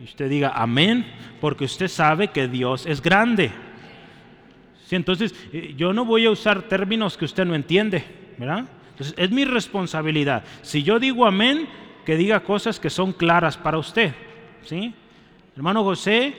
[0.00, 1.04] Y usted diga, amén,
[1.40, 3.50] porque usted sabe que Dios es grande.
[4.86, 4.96] ¿Sí?
[4.96, 8.04] Entonces, eh, yo no voy a usar términos que usted no entiende,
[8.38, 8.64] ¿verdad?
[8.90, 10.44] Entonces, es mi responsabilidad.
[10.62, 11.68] Si yo digo amén,
[12.06, 14.14] que diga cosas que son claras para usted,
[14.62, 14.94] ¿sí?
[15.56, 16.34] Hermano José,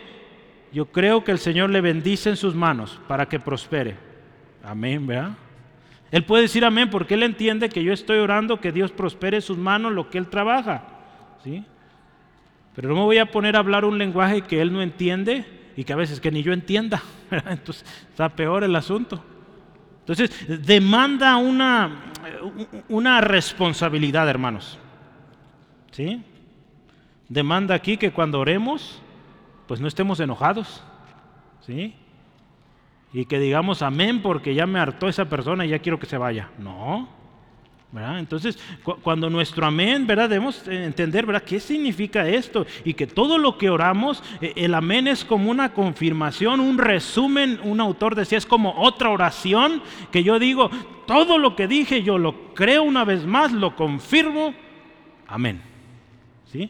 [0.72, 3.96] yo creo que el Señor le bendice en sus manos para que prospere.
[4.64, 5.38] Amén, ¿verdad?
[6.12, 9.58] Él puede decir amén porque él entiende que yo estoy orando que Dios prospere sus
[9.58, 10.84] manos lo que él trabaja,
[11.44, 11.64] ¿sí?
[12.76, 15.46] Pero no me voy a poner a hablar un lenguaje que él no entiende
[15.76, 17.02] y que a veces que ni yo entienda.
[17.32, 19.24] Entonces está peor el asunto.
[20.00, 22.06] Entonces demanda una,
[22.88, 24.80] una responsabilidad, hermanos.
[25.92, 26.24] ¿Sí?
[27.28, 29.02] Demanda aquí que cuando oremos,
[29.68, 30.84] pues no estemos enojados.
[31.62, 31.94] ¿Sí?
[33.12, 36.18] Y que digamos amén porque ya me hartó esa persona y ya quiero que se
[36.18, 36.50] vaya.
[36.60, 37.20] No.
[37.92, 38.60] Entonces,
[39.02, 40.30] cuando nuestro amén, ¿verdad?
[40.30, 41.42] Debemos entender, ¿verdad?
[41.42, 42.68] ¿Qué significa esto?
[42.86, 47.60] Y que todo lo que oramos, e, el amén es como una confirmación, un resumen,
[47.64, 49.82] un autor decía, es como otra oración
[50.12, 50.70] que yo digo,
[51.08, 54.54] todo lo que dije yo lo creo una vez más, lo confirmo,
[55.28, 55.60] amén.
[56.52, 56.70] ¿Sí?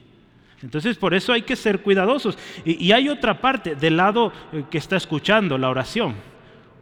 [0.64, 2.38] Entonces, por eso hay que ser cuidadosos.
[2.64, 6.29] Y, y hay otra parte del lado eh, que está escuchando la oración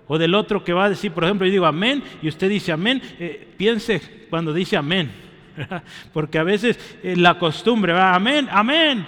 [0.07, 2.71] o del otro que va a decir, por ejemplo, yo digo amén y usted dice
[2.71, 5.11] amén, eh, piense cuando dice amén,
[6.13, 9.05] porque a veces eh, la costumbre va amén, amén,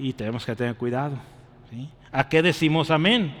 [0.00, 1.18] y tenemos que tener cuidado.
[2.12, 3.34] ¿A qué decimos amén?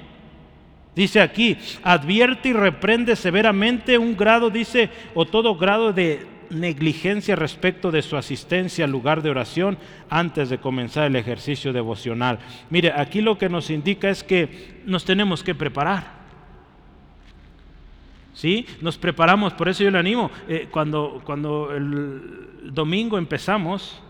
[0.96, 7.90] Dice aquí, advierte y reprende severamente un grado, dice, o todo grado de negligencia respecto
[7.90, 9.78] de su asistencia al lugar de oración
[10.08, 12.38] antes de comenzar el ejercicio devocional.
[12.70, 16.23] Mire, aquí lo que nos indica es que nos tenemos que preparar.
[18.34, 18.66] ¿Sí?
[18.80, 24.02] Nos preparamos, por eso yo le animo, eh, cuando, cuando el domingo empezamos,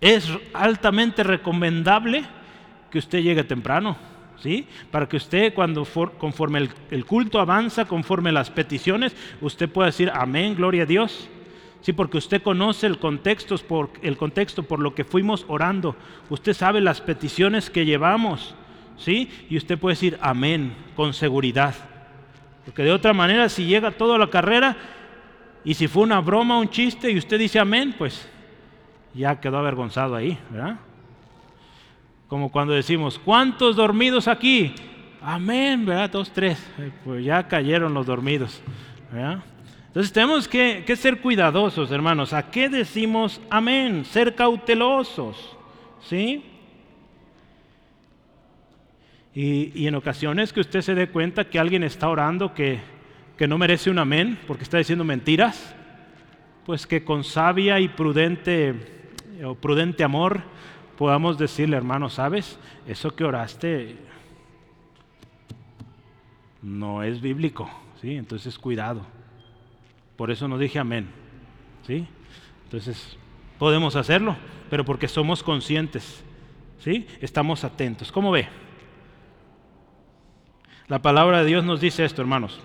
[0.00, 2.24] es altamente recomendable
[2.90, 3.96] que usted llegue temprano,
[4.38, 4.66] ¿sí?
[4.90, 5.84] Para que usted cuando
[6.18, 11.28] conforme el, el, culto avanza, conforme las peticiones, usted pueda decir amén, gloria a Dios.
[11.82, 15.96] Sí, porque usted conoce el contexto, por, el contexto por lo que fuimos orando.
[16.28, 18.54] Usted sabe las peticiones que llevamos,
[18.98, 19.30] ¿sí?
[19.48, 21.89] Y usted puede decir amén con seguridad.
[22.64, 24.76] Porque de otra manera, si llega toda la carrera
[25.64, 28.28] y si fue una broma, un chiste y usted dice amén, pues
[29.14, 30.76] ya quedó avergonzado ahí, ¿verdad?
[32.28, 34.74] Como cuando decimos, ¿cuántos dormidos aquí?
[35.20, 36.10] Amén, ¿verdad?
[36.10, 36.64] Dos, tres.
[37.04, 38.62] Pues ya cayeron los dormidos,
[39.12, 39.42] ¿verdad?
[39.88, 42.32] Entonces tenemos que, que ser cuidadosos, hermanos.
[42.32, 44.04] ¿A qué decimos amén?
[44.04, 45.56] Ser cautelosos,
[46.02, 46.44] ¿sí?
[49.34, 52.80] Y, en ocasiones que usted se dé cuenta que alguien está orando que,
[53.36, 55.74] que no merece un amén porque está diciendo mentiras,
[56.66, 58.74] pues que con sabia y prudente
[59.44, 60.42] o prudente amor
[60.98, 62.58] podamos decirle, hermano, ¿sabes?
[62.86, 63.96] Eso que oraste
[66.60, 67.70] no es bíblico,
[68.00, 68.16] ¿sí?
[68.16, 69.06] Entonces cuidado.
[70.16, 71.08] Por eso no dije amén,
[71.86, 72.06] ¿sí?
[72.64, 73.16] Entonces
[73.58, 74.36] podemos hacerlo,
[74.68, 76.22] pero porque somos conscientes,
[76.80, 77.06] ¿sí?
[77.20, 78.12] Estamos atentos.
[78.12, 78.48] ¿Cómo ve?
[80.90, 82.58] La palabra de Dios nos dice esto, hermanos.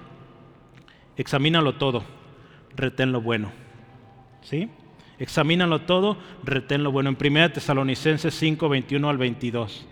[1.16, 2.04] Examínalo todo,
[2.76, 3.52] retén lo bueno.
[4.42, 4.68] ¿Sí?
[5.20, 7.12] Examínalo todo, retén lo bueno.
[7.12, 9.86] En 1 Tesalonicenses 5, 21 al 22.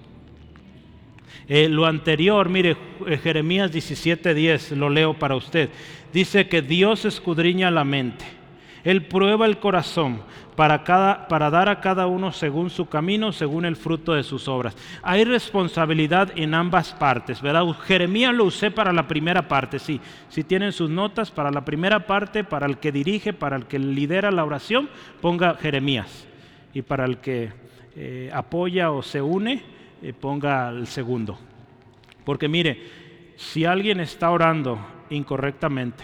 [1.47, 2.75] Eh, lo anterior, mire,
[3.05, 5.69] eh, Jeremías 17, 10, lo leo para usted.
[6.11, 8.25] Dice que Dios escudriña la mente
[8.83, 10.21] él prueba el corazón
[10.55, 10.79] para,
[11.49, 14.75] dar a cada uno según su camino, según el fruto de sus obras.
[15.01, 17.65] Hay responsabilidad en ambas partes, ¿verdad?
[17.85, 19.99] Jeremías lo usé para la primera parte, sí.
[20.29, 23.79] Si tienen sus notas, para la primera parte, para el que dirige, para el que
[23.79, 24.89] lidera la oración,
[25.21, 26.27] ponga Jeremías.
[26.73, 27.51] Y para el que
[27.95, 29.63] eh, apoya o se une,
[30.01, 31.37] eh, ponga el segundo.
[32.25, 32.81] Porque mire,
[33.37, 34.79] si alguien está orando
[35.09, 36.03] incorrectamente,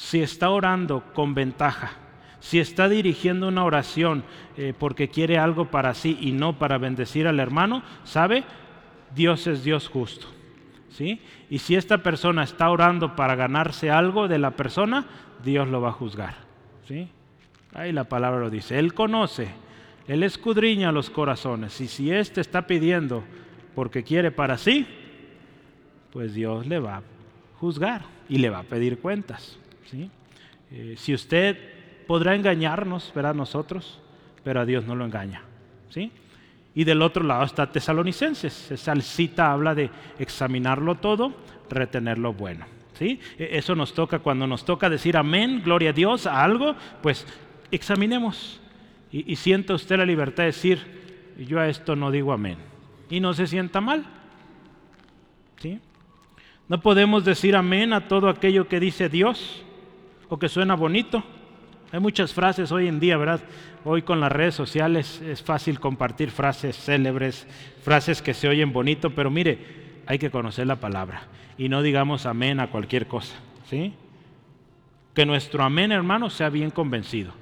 [0.00, 1.92] si está orando con ventaja,
[2.40, 4.24] si está dirigiendo una oración
[4.56, 8.44] eh, porque quiere algo para sí y no para bendecir al hermano, ¿sabe?
[9.14, 10.26] Dios es Dios justo.
[10.88, 11.20] ¿sí?
[11.50, 15.04] Y si esta persona está orando para ganarse algo de la persona,
[15.44, 16.34] Dios lo va a juzgar.
[16.88, 17.06] ¿sí?
[17.74, 18.78] Ahí la palabra lo dice.
[18.78, 19.48] Él conoce,
[20.08, 21.78] Él escudriña los corazones.
[21.82, 23.22] Y si éste está pidiendo
[23.74, 24.86] porque quiere para sí,
[26.10, 27.02] pues Dios le va a
[27.58, 29.60] juzgar y le va a pedir cuentas.
[30.70, 31.56] Eh, si usted
[32.06, 34.00] podrá engañarnos, verá nosotros,
[34.42, 35.42] pero a Dios no lo engaña.
[35.88, 36.10] ¿sí?
[36.74, 38.70] Y del otro lado está Tesalonicenses.
[38.70, 41.34] Esa cita habla de examinarlo todo,
[41.68, 42.66] retener lo bueno.
[42.98, 43.20] ¿sí?
[43.38, 47.26] E, eso nos toca cuando nos toca decir amén, gloria a Dios, a algo, pues
[47.70, 48.60] examinemos.
[49.12, 52.58] Y, y sienta usted la libertad de decir, yo a esto no digo amén.
[53.08, 54.04] Y no se sienta mal.
[56.68, 59.64] No podemos decir amén a todo aquello que dice Dios
[60.30, 61.22] o que suena bonito.
[61.92, 63.40] Hay muchas frases hoy en día, ¿verdad?
[63.84, 67.46] Hoy con las redes sociales es fácil compartir frases célebres,
[67.82, 69.58] frases que se oyen bonito, pero mire,
[70.06, 71.24] hay que conocer la palabra
[71.58, 73.34] y no digamos amén a cualquier cosa,
[73.68, 73.92] ¿sí?
[75.14, 77.32] Que nuestro amén, hermano, sea bien convencido.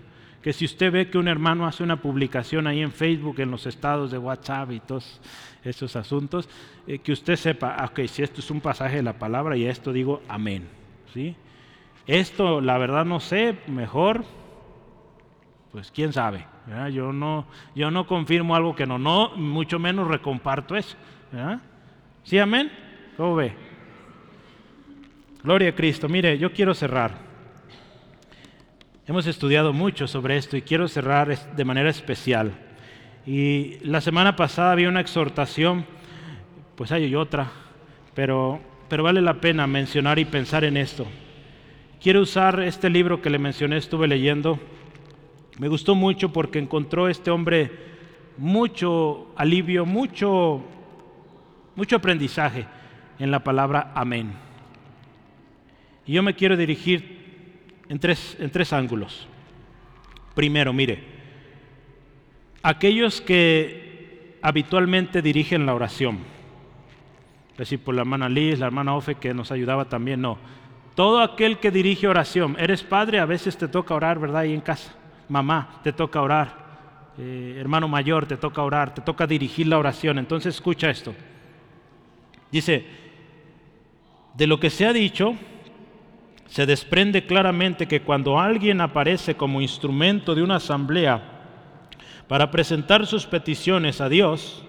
[0.42, 3.66] Que si usted ve que un hermano hace una publicación ahí en Facebook, en los
[3.66, 5.20] estados de WhatsApp y todos
[5.62, 6.48] esos asuntos,
[6.86, 9.66] eh, que usted sepa, ah, ok, si esto es un pasaje de la palabra y
[9.66, 10.66] a esto digo amén,
[11.12, 11.36] ¿sí?
[12.08, 14.24] Esto, la verdad, no sé, mejor,
[15.70, 16.46] pues quién sabe.
[16.90, 20.96] Yo, no, yo no confirmo algo que no, no, mucho menos recomparto eso.
[22.24, 22.72] ¿Sí, amén?
[23.18, 23.54] ¿Cómo ve?
[25.42, 26.08] Gloria a Cristo.
[26.08, 27.12] Mire, yo quiero cerrar.
[29.06, 32.52] Hemos estudiado mucho sobre esto y quiero cerrar de manera especial.
[33.26, 35.84] Y la semana pasada había una exhortación,
[36.74, 37.50] pues hay otra,
[38.14, 41.06] pero, pero vale la pena mencionar y pensar en esto.
[42.00, 44.60] Quiero usar este libro que le mencioné, estuve leyendo.
[45.58, 47.72] Me gustó mucho porque encontró este hombre
[48.36, 50.62] mucho alivio, mucho,
[51.74, 52.66] mucho aprendizaje
[53.18, 54.30] en la palabra amén.
[56.06, 57.18] Y yo me quiero dirigir
[57.88, 59.26] en tres, en tres ángulos.
[60.36, 61.02] Primero, mire,
[62.62, 66.18] aquellos que habitualmente dirigen la oración,
[67.52, 70.38] es decir, por la hermana Liz, la hermana Ofe que nos ayudaba también, no
[70.98, 74.40] todo aquel que dirige oración, eres padre, a veces te toca orar, ¿verdad?
[74.40, 74.92] Ahí en casa.
[75.28, 77.12] Mamá, te toca orar.
[77.16, 80.18] Eh, hermano mayor, te toca orar, te toca dirigir la oración.
[80.18, 81.14] Entonces escucha esto.
[82.50, 82.84] Dice,
[84.34, 85.36] de lo que se ha dicho,
[86.48, 91.22] se desprende claramente que cuando alguien aparece como instrumento de una asamblea
[92.26, 94.64] para presentar sus peticiones a Dios,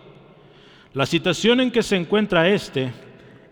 [0.94, 2.92] la situación en que se encuentra éste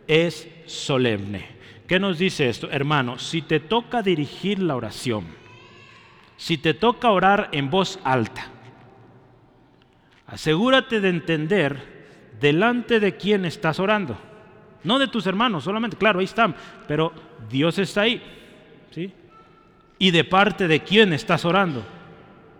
[0.05, 1.56] es solemne.
[1.87, 2.69] ¿Qué nos dice esto?
[2.69, 5.25] Hermano, si te toca dirigir la oración,
[6.35, 8.47] si te toca orar en voz alta,
[10.27, 14.17] asegúrate de entender delante de quién estás orando.
[14.83, 16.55] No de tus hermanos solamente, claro, ahí están,
[16.87, 17.13] pero
[17.49, 18.21] Dios está ahí.
[18.91, 19.13] ¿sí?
[19.97, 21.83] Y de parte de quién estás orando.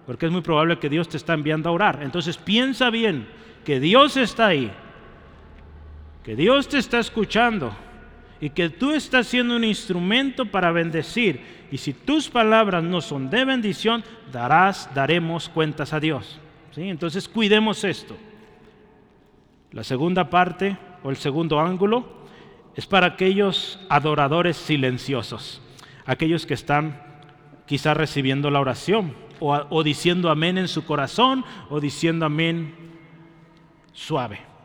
[0.06, 2.00] Porque es muy probable que Dios te está enviando a orar.
[2.02, 3.28] Entonces piensa bien
[3.66, 4.72] que Dios está ahí,
[6.24, 7.76] que Dios te está escuchando
[8.40, 11.42] y que tú estás siendo un instrumento para bendecir.
[11.72, 16.40] Y si tus palabras no son de bendición, darás, daremos cuentas a Dios.
[16.72, 16.84] ¿Sí?
[16.84, 18.16] Entonces cuidemos esto.
[19.72, 22.08] La segunda parte o el segundo ángulo
[22.76, 25.62] es para aquellos adoradores silenciosos,
[26.06, 27.02] aquellos que están
[27.66, 32.76] quizás recibiendo la oración o, o diciendo amén en su corazón o diciendo amén
[33.94, 34.57] suave.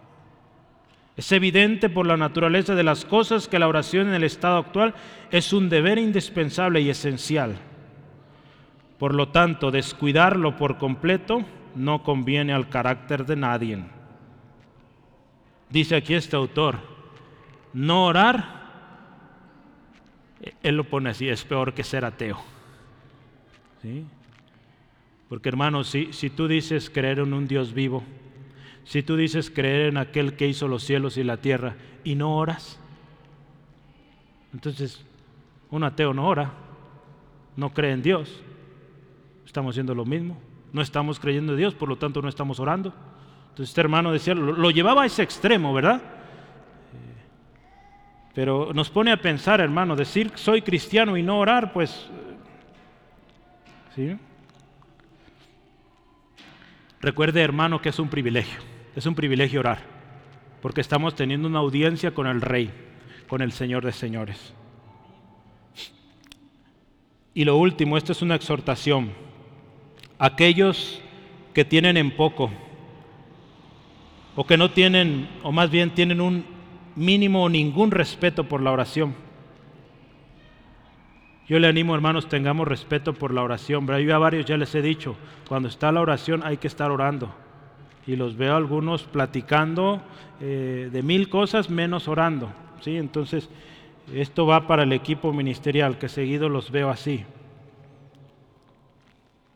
[1.16, 4.94] Es evidente por la naturaleza de las cosas que la oración en el estado actual
[5.30, 7.56] es un deber indispensable y esencial.
[8.98, 11.44] Por lo tanto, descuidarlo por completo
[11.74, 13.78] no conviene al carácter de nadie.
[15.68, 16.78] Dice aquí este autor,
[17.72, 18.62] no orar,
[20.62, 22.38] él lo pone así, es peor que ser ateo.
[25.28, 28.02] Porque hermanos, si, si tú dices creer en un Dios vivo,
[28.84, 32.36] si tú dices creer en aquel que hizo los cielos y la tierra y no
[32.36, 32.78] oras?
[34.52, 35.04] Entonces,
[35.70, 36.52] un ateo no ora,
[37.56, 38.42] no cree en Dios.
[39.46, 40.38] Estamos haciendo lo mismo.
[40.72, 42.94] No estamos creyendo en Dios, por lo tanto no estamos orando.
[43.50, 46.00] Entonces este hermano decía, lo, llevaba a ese extremo, ¿verdad?
[48.34, 52.08] Pero nos pone a pensar, hermano, decir soy cristiano y no orar, pues...
[53.94, 54.16] ¿sí?
[57.02, 58.71] Recuerde, hermano, que es un privilegio.
[58.94, 59.78] Es un privilegio orar,
[60.60, 62.70] porque estamos teniendo una audiencia con el Rey,
[63.26, 64.52] con el Señor de Señores.
[67.32, 69.12] Y lo último, esto es una exhortación.
[70.18, 71.00] Aquellos
[71.54, 72.50] que tienen en poco,
[74.36, 76.44] o que no tienen, o más bien tienen un
[76.94, 79.14] mínimo o ningún respeto por la oración.
[81.48, 83.86] Yo le animo, hermanos, tengamos respeto por la oración.
[83.86, 85.16] Yo a varios ya les he dicho,
[85.48, 87.34] cuando está la oración hay que estar orando
[88.06, 90.02] y los veo algunos platicando
[90.40, 92.52] eh, de mil cosas menos orando.
[92.80, 92.96] ¿sí?
[92.96, 93.48] Entonces,
[94.12, 97.24] esto va para el equipo ministerial, que seguido los veo así.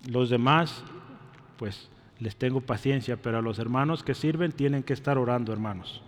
[0.09, 0.85] Los demás,
[1.57, 1.91] pues
[2.21, 6.03] les tengo paciencia, pero a los hermanos que sirven tienen que estar orando, hermanos.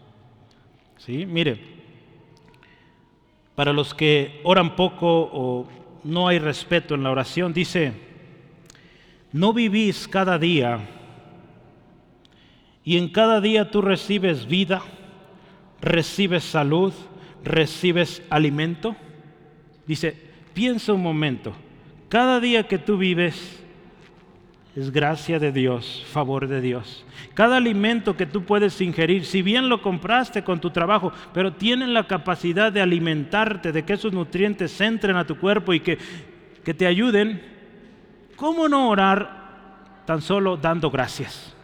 [0.99, 1.27] ¿Sí?
[1.27, 1.61] Mire,
[3.55, 5.69] para los que oran poco o
[6.05, 7.93] no hay respeto en la oración, dice,
[9.33, 10.98] no vivís cada día
[12.89, 14.81] y en cada día tú recibes vida,
[15.79, 16.95] recibes salud,
[17.45, 18.97] recibes alimento?
[19.87, 20.17] Dice,
[20.55, 21.53] piensa un momento,
[22.09, 23.63] cada día que tú vives
[24.75, 27.05] es gracia de Dios, favor de Dios.
[27.35, 31.93] Cada alimento que tú puedes ingerir, si bien lo compraste con tu trabajo, pero tienen
[31.93, 35.99] la capacidad de alimentarte, de que esos nutrientes entren a tu cuerpo y que,
[36.65, 37.43] que te ayuden,
[38.35, 41.55] ¿cómo no orar tan solo dando gracias?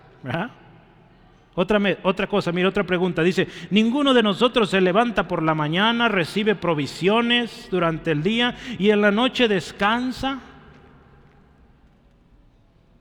[1.57, 3.22] Otra, otra cosa, mira, otra pregunta.
[3.22, 8.90] Dice, ninguno de nosotros se levanta por la mañana, recibe provisiones durante el día y
[8.90, 10.40] en la noche descansa.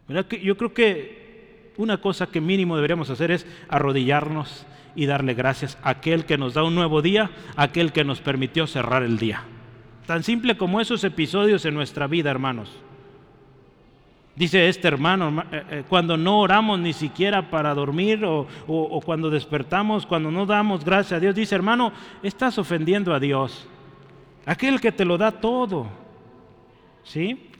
[0.07, 5.91] Yo creo que una cosa que mínimo deberíamos hacer es arrodillarnos y darle gracias a
[5.91, 9.43] aquel que nos da un nuevo día, a aquel que nos permitió cerrar el día.
[10.05, 12.82] Tan simple como esos episodios en nuestra vida, hermanos.
[14.36, 18.47] Dice este hermano, eh, eh, cuando no oramos ni siquiera para dormir o,
[19.05, 23.67] cuando despertamos, cuando no damos gracias a Dios, dice hermano, estás ofendiendo a Dios,
[24.45, 25.88] aquel que te lo da todo.
[27.03, 27.51] ¿Sí?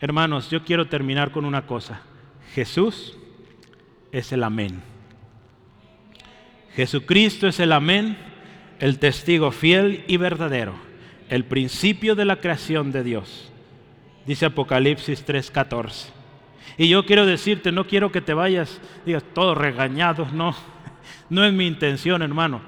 [0.00, 2.02] Hermanos, yo quiero terminar con una cosa.
[2.52, 3.16] Jesús
[4.10, 4.82] es el amén.
[6.74, 8.18] Jesucristo es el amén,
[8.80, 10.74] el testigo fiel y verdadero,
[11.28, 13.52] el principio de la creación de Dios.
[14.26, 16.10] Dice Apocalipsis 3:14.
[16.78, 20.54] Y yo quiero decirte, no quiero que te vayas, digas, todos regañados, no.
[21.30, 22.60] No es mi intención, hermano.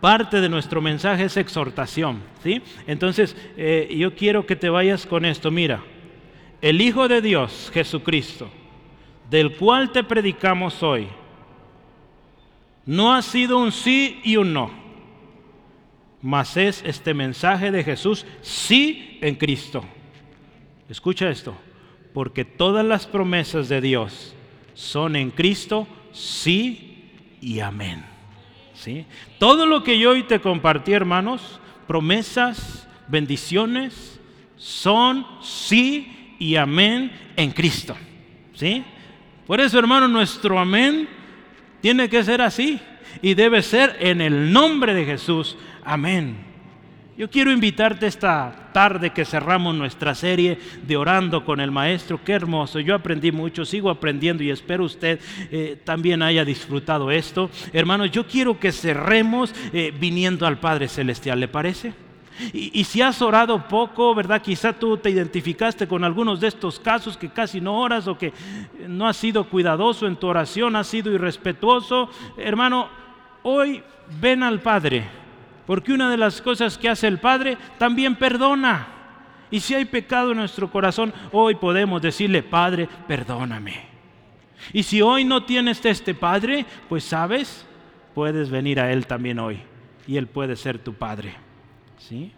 [0.00, 2.62] Parte de nuestro mensaje es exhortación, ¿sí?
[2.86, 5.50] Entonces, eh, yo quiero que te vayas con esto.
[5.50, 5.82] Mira,
[6.60, 8.50] el Hijo de Dios, Jesucristo,
[9.30, 11.08] del cual te predicamos hoy,
[12.86, 14.70] no ha sido un sí y un no,
[16.22, 19.84] mas es este mensaje de Jesús sí en Cristo.
[20.90, 21.56] Escucha esto,
[22.12, 24.34] porque todas las promesas de Dios
[24.74, 28.04] son en Cristo sí y amén.
[28.74, 29.06] ¿Sí?
[29.38, 34.18] Todo lo que yo hoy te compartí, hermanos, promesas, bendiciones,
[34.56, 37.96] son sí y amén en Cristo.
[38.54, 38.82] ¿Sí?
[39.46, 41.08] Por eso, hermano, nuestro amén
[41.80, 42.80] tiene que ser así
[43.22, 45.56] y debe ser en el nombre de Jesús.
[45.84, 46.49] Amén.
[47.20, 52.24] Yo quiero invitarte esta tarde que cerramos nuestra serie de orando con el Maestro.
[52.24, 52.80] Qué hermoso.
[52.80, 57.50] Yo aprendí mucho, sigo aprendiendo y espero usted eh, también haya disfrutado esto.
[57.74, 61.40] Hermanos, yo quiero que cerremos eh, viniendo al Padre Celestial.
[61.40, 61.92] ¿Le parece?
[62.54, 64.40] Y, si has orado poco, ¿verdad?
[64.40, 68.32] Quizá tú te identificaste con algunos de estos casos que casi no oras o que
[68.88, 72.08] no has sido cuidadoso en tu oración, has sido irrespetuoso.
[72.38, 72.88] Hermano,
[73.42, 73.82] hoy
[74.18, 75.19] ven al Padre,
[75.70, 78.88] porque una de las cosas que hace el Padre también perdona.
[79.52, 83.80] Y si hay pecado en nuestro corazón, hoy podemos decirle, Padre, perdóname.
[84.72, 87.68] Y si hoy no tienes este Padre, pues sabes,
[88.16, 89.60] puedes venir a Él también hoy.
[90.08, 91.34] Y Él puede ser tu Padre.
[91.98, 92.32] ¿sí?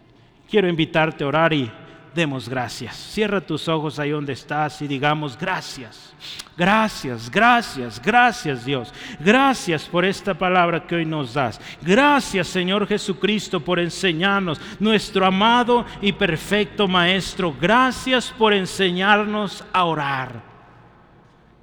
[0.47, 1.71] Quiero invitarte a orar y
[2.13, 2.95] demos gracias.
[2.95, 6.13] Cierra tus ojos ahí donde estás y digamos gracias.
[6.55, 8.93] Gracias, gracias, gracias Dios.
[9.19, 11.59] Gracias por esta palabra que hoy nos das.
[11.81, 17.55] Gracias Señor Jesucristo por enseñarnos, nuestro amado y perfecto Maestro.
[17.59, 20.41] Gracias por enseñarnos a orar.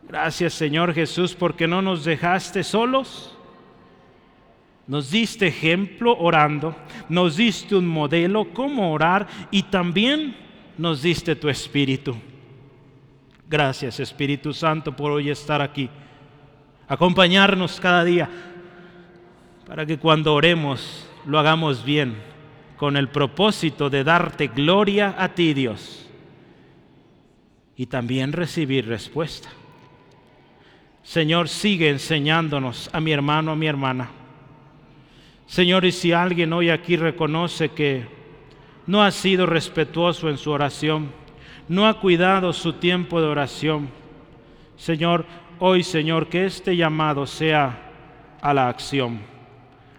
[0.09, 3.37] Gracias Señor Jesús porque no nos dejaste solos
[4.91, 6.75] nos diste ejemplo orando,
[7.09, 10.35] nos diste un modelo cómo orar y también
[10.77, 12.17] nos diste tu Espíritu.
[13.49, 15.89] Gracias Espíritu Santo por hoy estar aquí.
[16.89, 18.29] Acompañarnos cada día
[19.65, 22.17] para que cuando oremos lo hagamos bien,
[22.77, 26.11] con el propósito de darte gloria a ti Dios
[27.77, 29.51] y también recibir respuesta.
[31.05, 34.11] Señor, sigue enseñándonos a mi hermano, a mi hermana
[35.51, 38.07] Señor, y si alguien hoy aquí reconoce que
[38.87, 41.11] no ha sido respetuoso en su oración,
[41.67, 43.89] no ha cuidado su tiempo de oración,
[44.77, 45.27] Señor,
[45.59, 47.91] hoy, Señor, que este llamado sea
[48.41, 49.23] a la acción,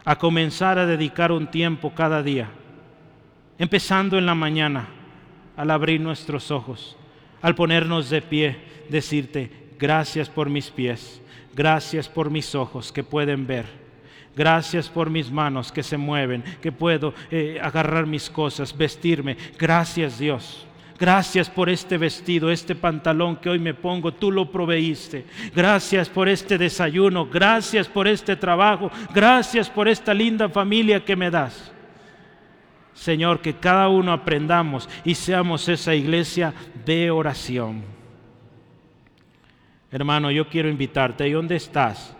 [0.05, 2.49] a comenzar a dedicar un tiempo cada día,
[3.59, 4.87] empezando en la mañana,
[5.57, 6.95] al abrir nuestros ojos,
[7.41, 11.21] al ponernos de pie, decirte, gracias por mis pies,
[11.53, 13.80] gracias por mis ojos que pueden ver
[14.35, 19.37] Gracias por mis manos que se mueven, que puedo eh, agarrar mis cosas, vestirme.
[19.57, 20.65] Gracias Dios.
[21.01, 25.25] Gracias por este vestido, este pantalón que hoy me pongo, tú lo proveíste.
[25.53, 31.31] Gracias por este desayuno, gracias por este trabajo, gracias por esta linda familia que me
[31.31, 31.71] das.
[32.93, 36.53] Señor, que cada uno aprendamos y seamos esa iglesia
[36.85, 37.83] de oración.
[39.91, 42.15] Hermano, yo quiero invitarte, ¿y dónde estás?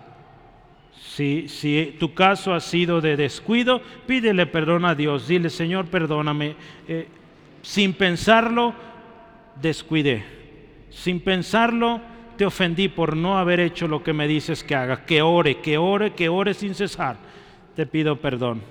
[1.15, 5.27] Si, tu caso ha sido de descuido, pídele perdón a Dios.
[5.27, 6.55] Dile, Señor, perdóname.
[6.87, 7.07] Eh,
[7.61, 8.73] sin pensarlo,
[9.61, 10.23] descuidé.
[10.89, 11.99] Sin pensarlo,
[12.37, 15.05] te ofendí por no haber hecho lo que me dices que haga.
[15.05, 17.17] Que ore, que ore, que ore sin cesar.
[17.75, 18.61] Te pido perdón.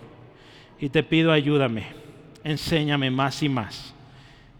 [0.78, 1.88] Y te pido ayúdame.
[2.43, 3.95] Enséñame más y más.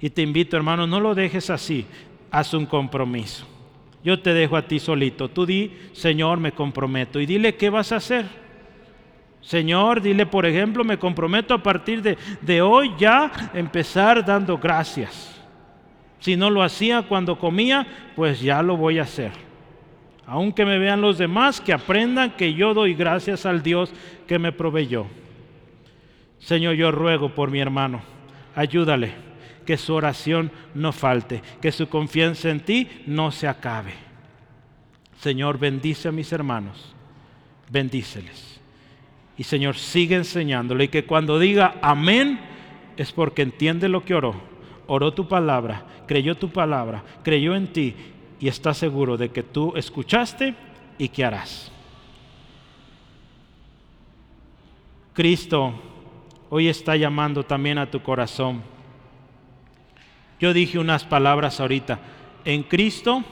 [0.03, 1.87] Y te invito, hermano, no lo dejes así.
[2.31, 3.47] Haz un compromiso.
[4.03, 5.29] Yo te dejo a ti solito.
[5.29, 7.21] Tú di, Señor, me comprometo.
[7.21, 8.27] Y dile qué vas a hacer.
[9.41, 15.41] Señor, dile, por ejemplo, me comprometo a partir de, de hoy ya empezar dando gracias.
[16.19, 19.33] Si no lo hacía cuando comía, pues ya lo voy a hacer.
[20.27, 23.93] Aunque me vean los demás, que aprendan que yo doy gracias al Dios
[24.29, 25.07] que me proveyó.
[26.39, 28.03] Señor, yo ruego por mi hermano,
[28.55, 29.13] ayúdale,
[29.71, 33.93] que su oración no falte, que su confianza en ti no se acabe.
[35.21, 36.93] Señor, bendice a mis hermanos,
[37.71, 38.61] bendíceles.
[39.39, 42.41] Y Señor, sigue enseñándole y que cuando diga amén
[42.97, 44.35] es porque entiende lo que oró.
[44.89, 47.95] Oró tu palabra, creyó tu palabra, creyó en ti
[48.41, 50.57] y está seguro de que tú escuchaste
[50.99, 51.71] y que harás.
[55.15, 55.75] Cristo
[56.49, 58.80] hoy está llamando también a tu corazón.
[60.41, 62.01] Yo dije unas palabras ahorita.
[62.45, 63.25] En Cristo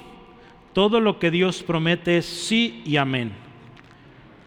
[0.73, 3.33] todo lo que Dios promete es sí y amén.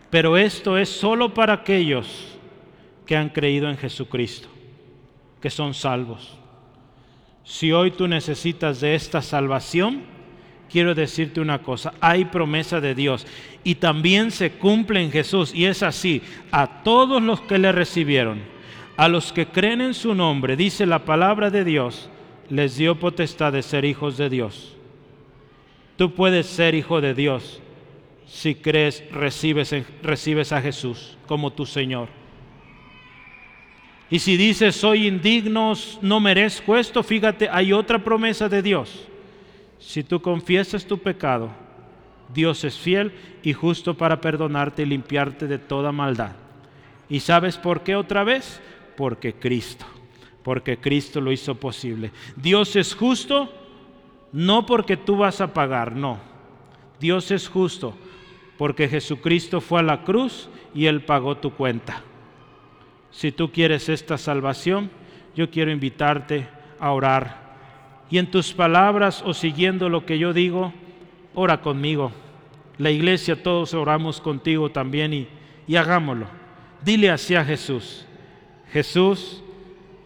[0.09, 2.37] Pero esto es solo para aquellos
[3.05, 4.47] que han creído en Jesucristo,
[5.41, 6.37] que son salvos.
[7.43, 10.03] Si hoy tú necesitas de esta salvación,
[10.69, 13.25] quiero decirte una cosa, hay promesa de Dios
[13.63, 18.41] y también se cumple en Jesús y es así, a todos los que le recibieron,
[18.95, 22.10] a los que creen en su nombre, dice la palabra de Dios,
[22.51, 24.75] les dio potestad de ser hijos de Dios.
[25.95, 27.61] Tú puedes ser hijo de Dios
[28.27, 29.73] si crees, recibes,
[30.03, 32.09] recibes a Jesús como tu Señor.
[34.09, 39.07] Y si dices, soy indigno, no merezco esto, fíjate, hay otra promesa de Dios.
[39.79, 41.49] Si tú confiesas tu pecado,
[42.33, 46.33] Dios es fiel y justo para perdonarte y limpiarte de toda maldad.
[47.07, 48.59] ¿Y sabes por qué otra vez?
[48.97, 49.85] Porque Cristo,
[50.43, 52.11] porque Cristo lo hizo posible.
[52.35, 53.51] Dios es justo
[54.31, 56.19] no porque tú vas a pagar, no.
[56.99, 57.95] Dios es justo
[58.57, 62.03] porque Jesucristo fue a la cruz y Él pagó tu cuenta.
[63.09, 64.89] Si tú quieres esta salvación,
[65.35, 66.47] yo quiero invitarte
[66.79, 67.41] a orar.
[68.09, 70.73] Y en tus palabras o siguiendo lo que yo digo,
[71.33, 72.11] ora conmigo.
[72.77, 75.27] La iglesia, todos oramos contigo también y,
[75.67, 76.27] y hagámoslo.
[76.83, 78.05] Dile así a Jesús,
[78.71, 79.43] Jesús,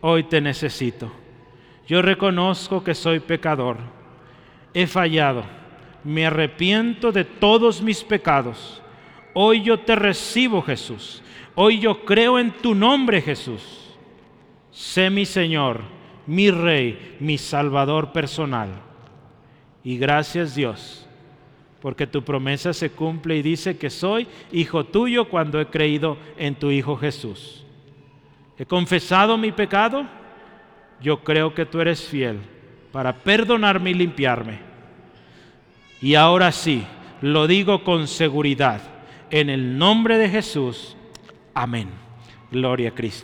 [0.07, 1.11] hoy te necesito.
[1.87, 3.77] Yo reconozco que soy pecador.
[4.73, 5.43] He fallado
[6.05, 8.81] me arrepiento de todos mis pecados.
[9.33, 11.21] Hoy yo te recibo, Jesús.
[11.55, 13.89] Hoy yo creo en tu nombre, Jesús.
[14.71, 15.81] Sé mi Señor,
[16.27, 18.69] mi Rey, mi Salvador personal.
[19.83, 21.07] Y gracias Dios,
[21.81, 26.55] porque tu promesa se cumple y dice que soy hijo tuyo cuando he creído en
[26.55, 27.64] tu Hijo Jesús.
[28.57, 30.05] He confesado mi pecado,
[31.01, 32.39] yo creo que tú eres fiel
[32.91, 34.75] para perdonarme y limpiarme
[36.05, 36.85] y ahora sí,
[37.21, 38.81] lo digo con seguridad.
[39.31, 40.95] En el nombre de Jesús.
[41.53, 41.89] Amén.
[42.51, 43.23] Gloria a Cristo.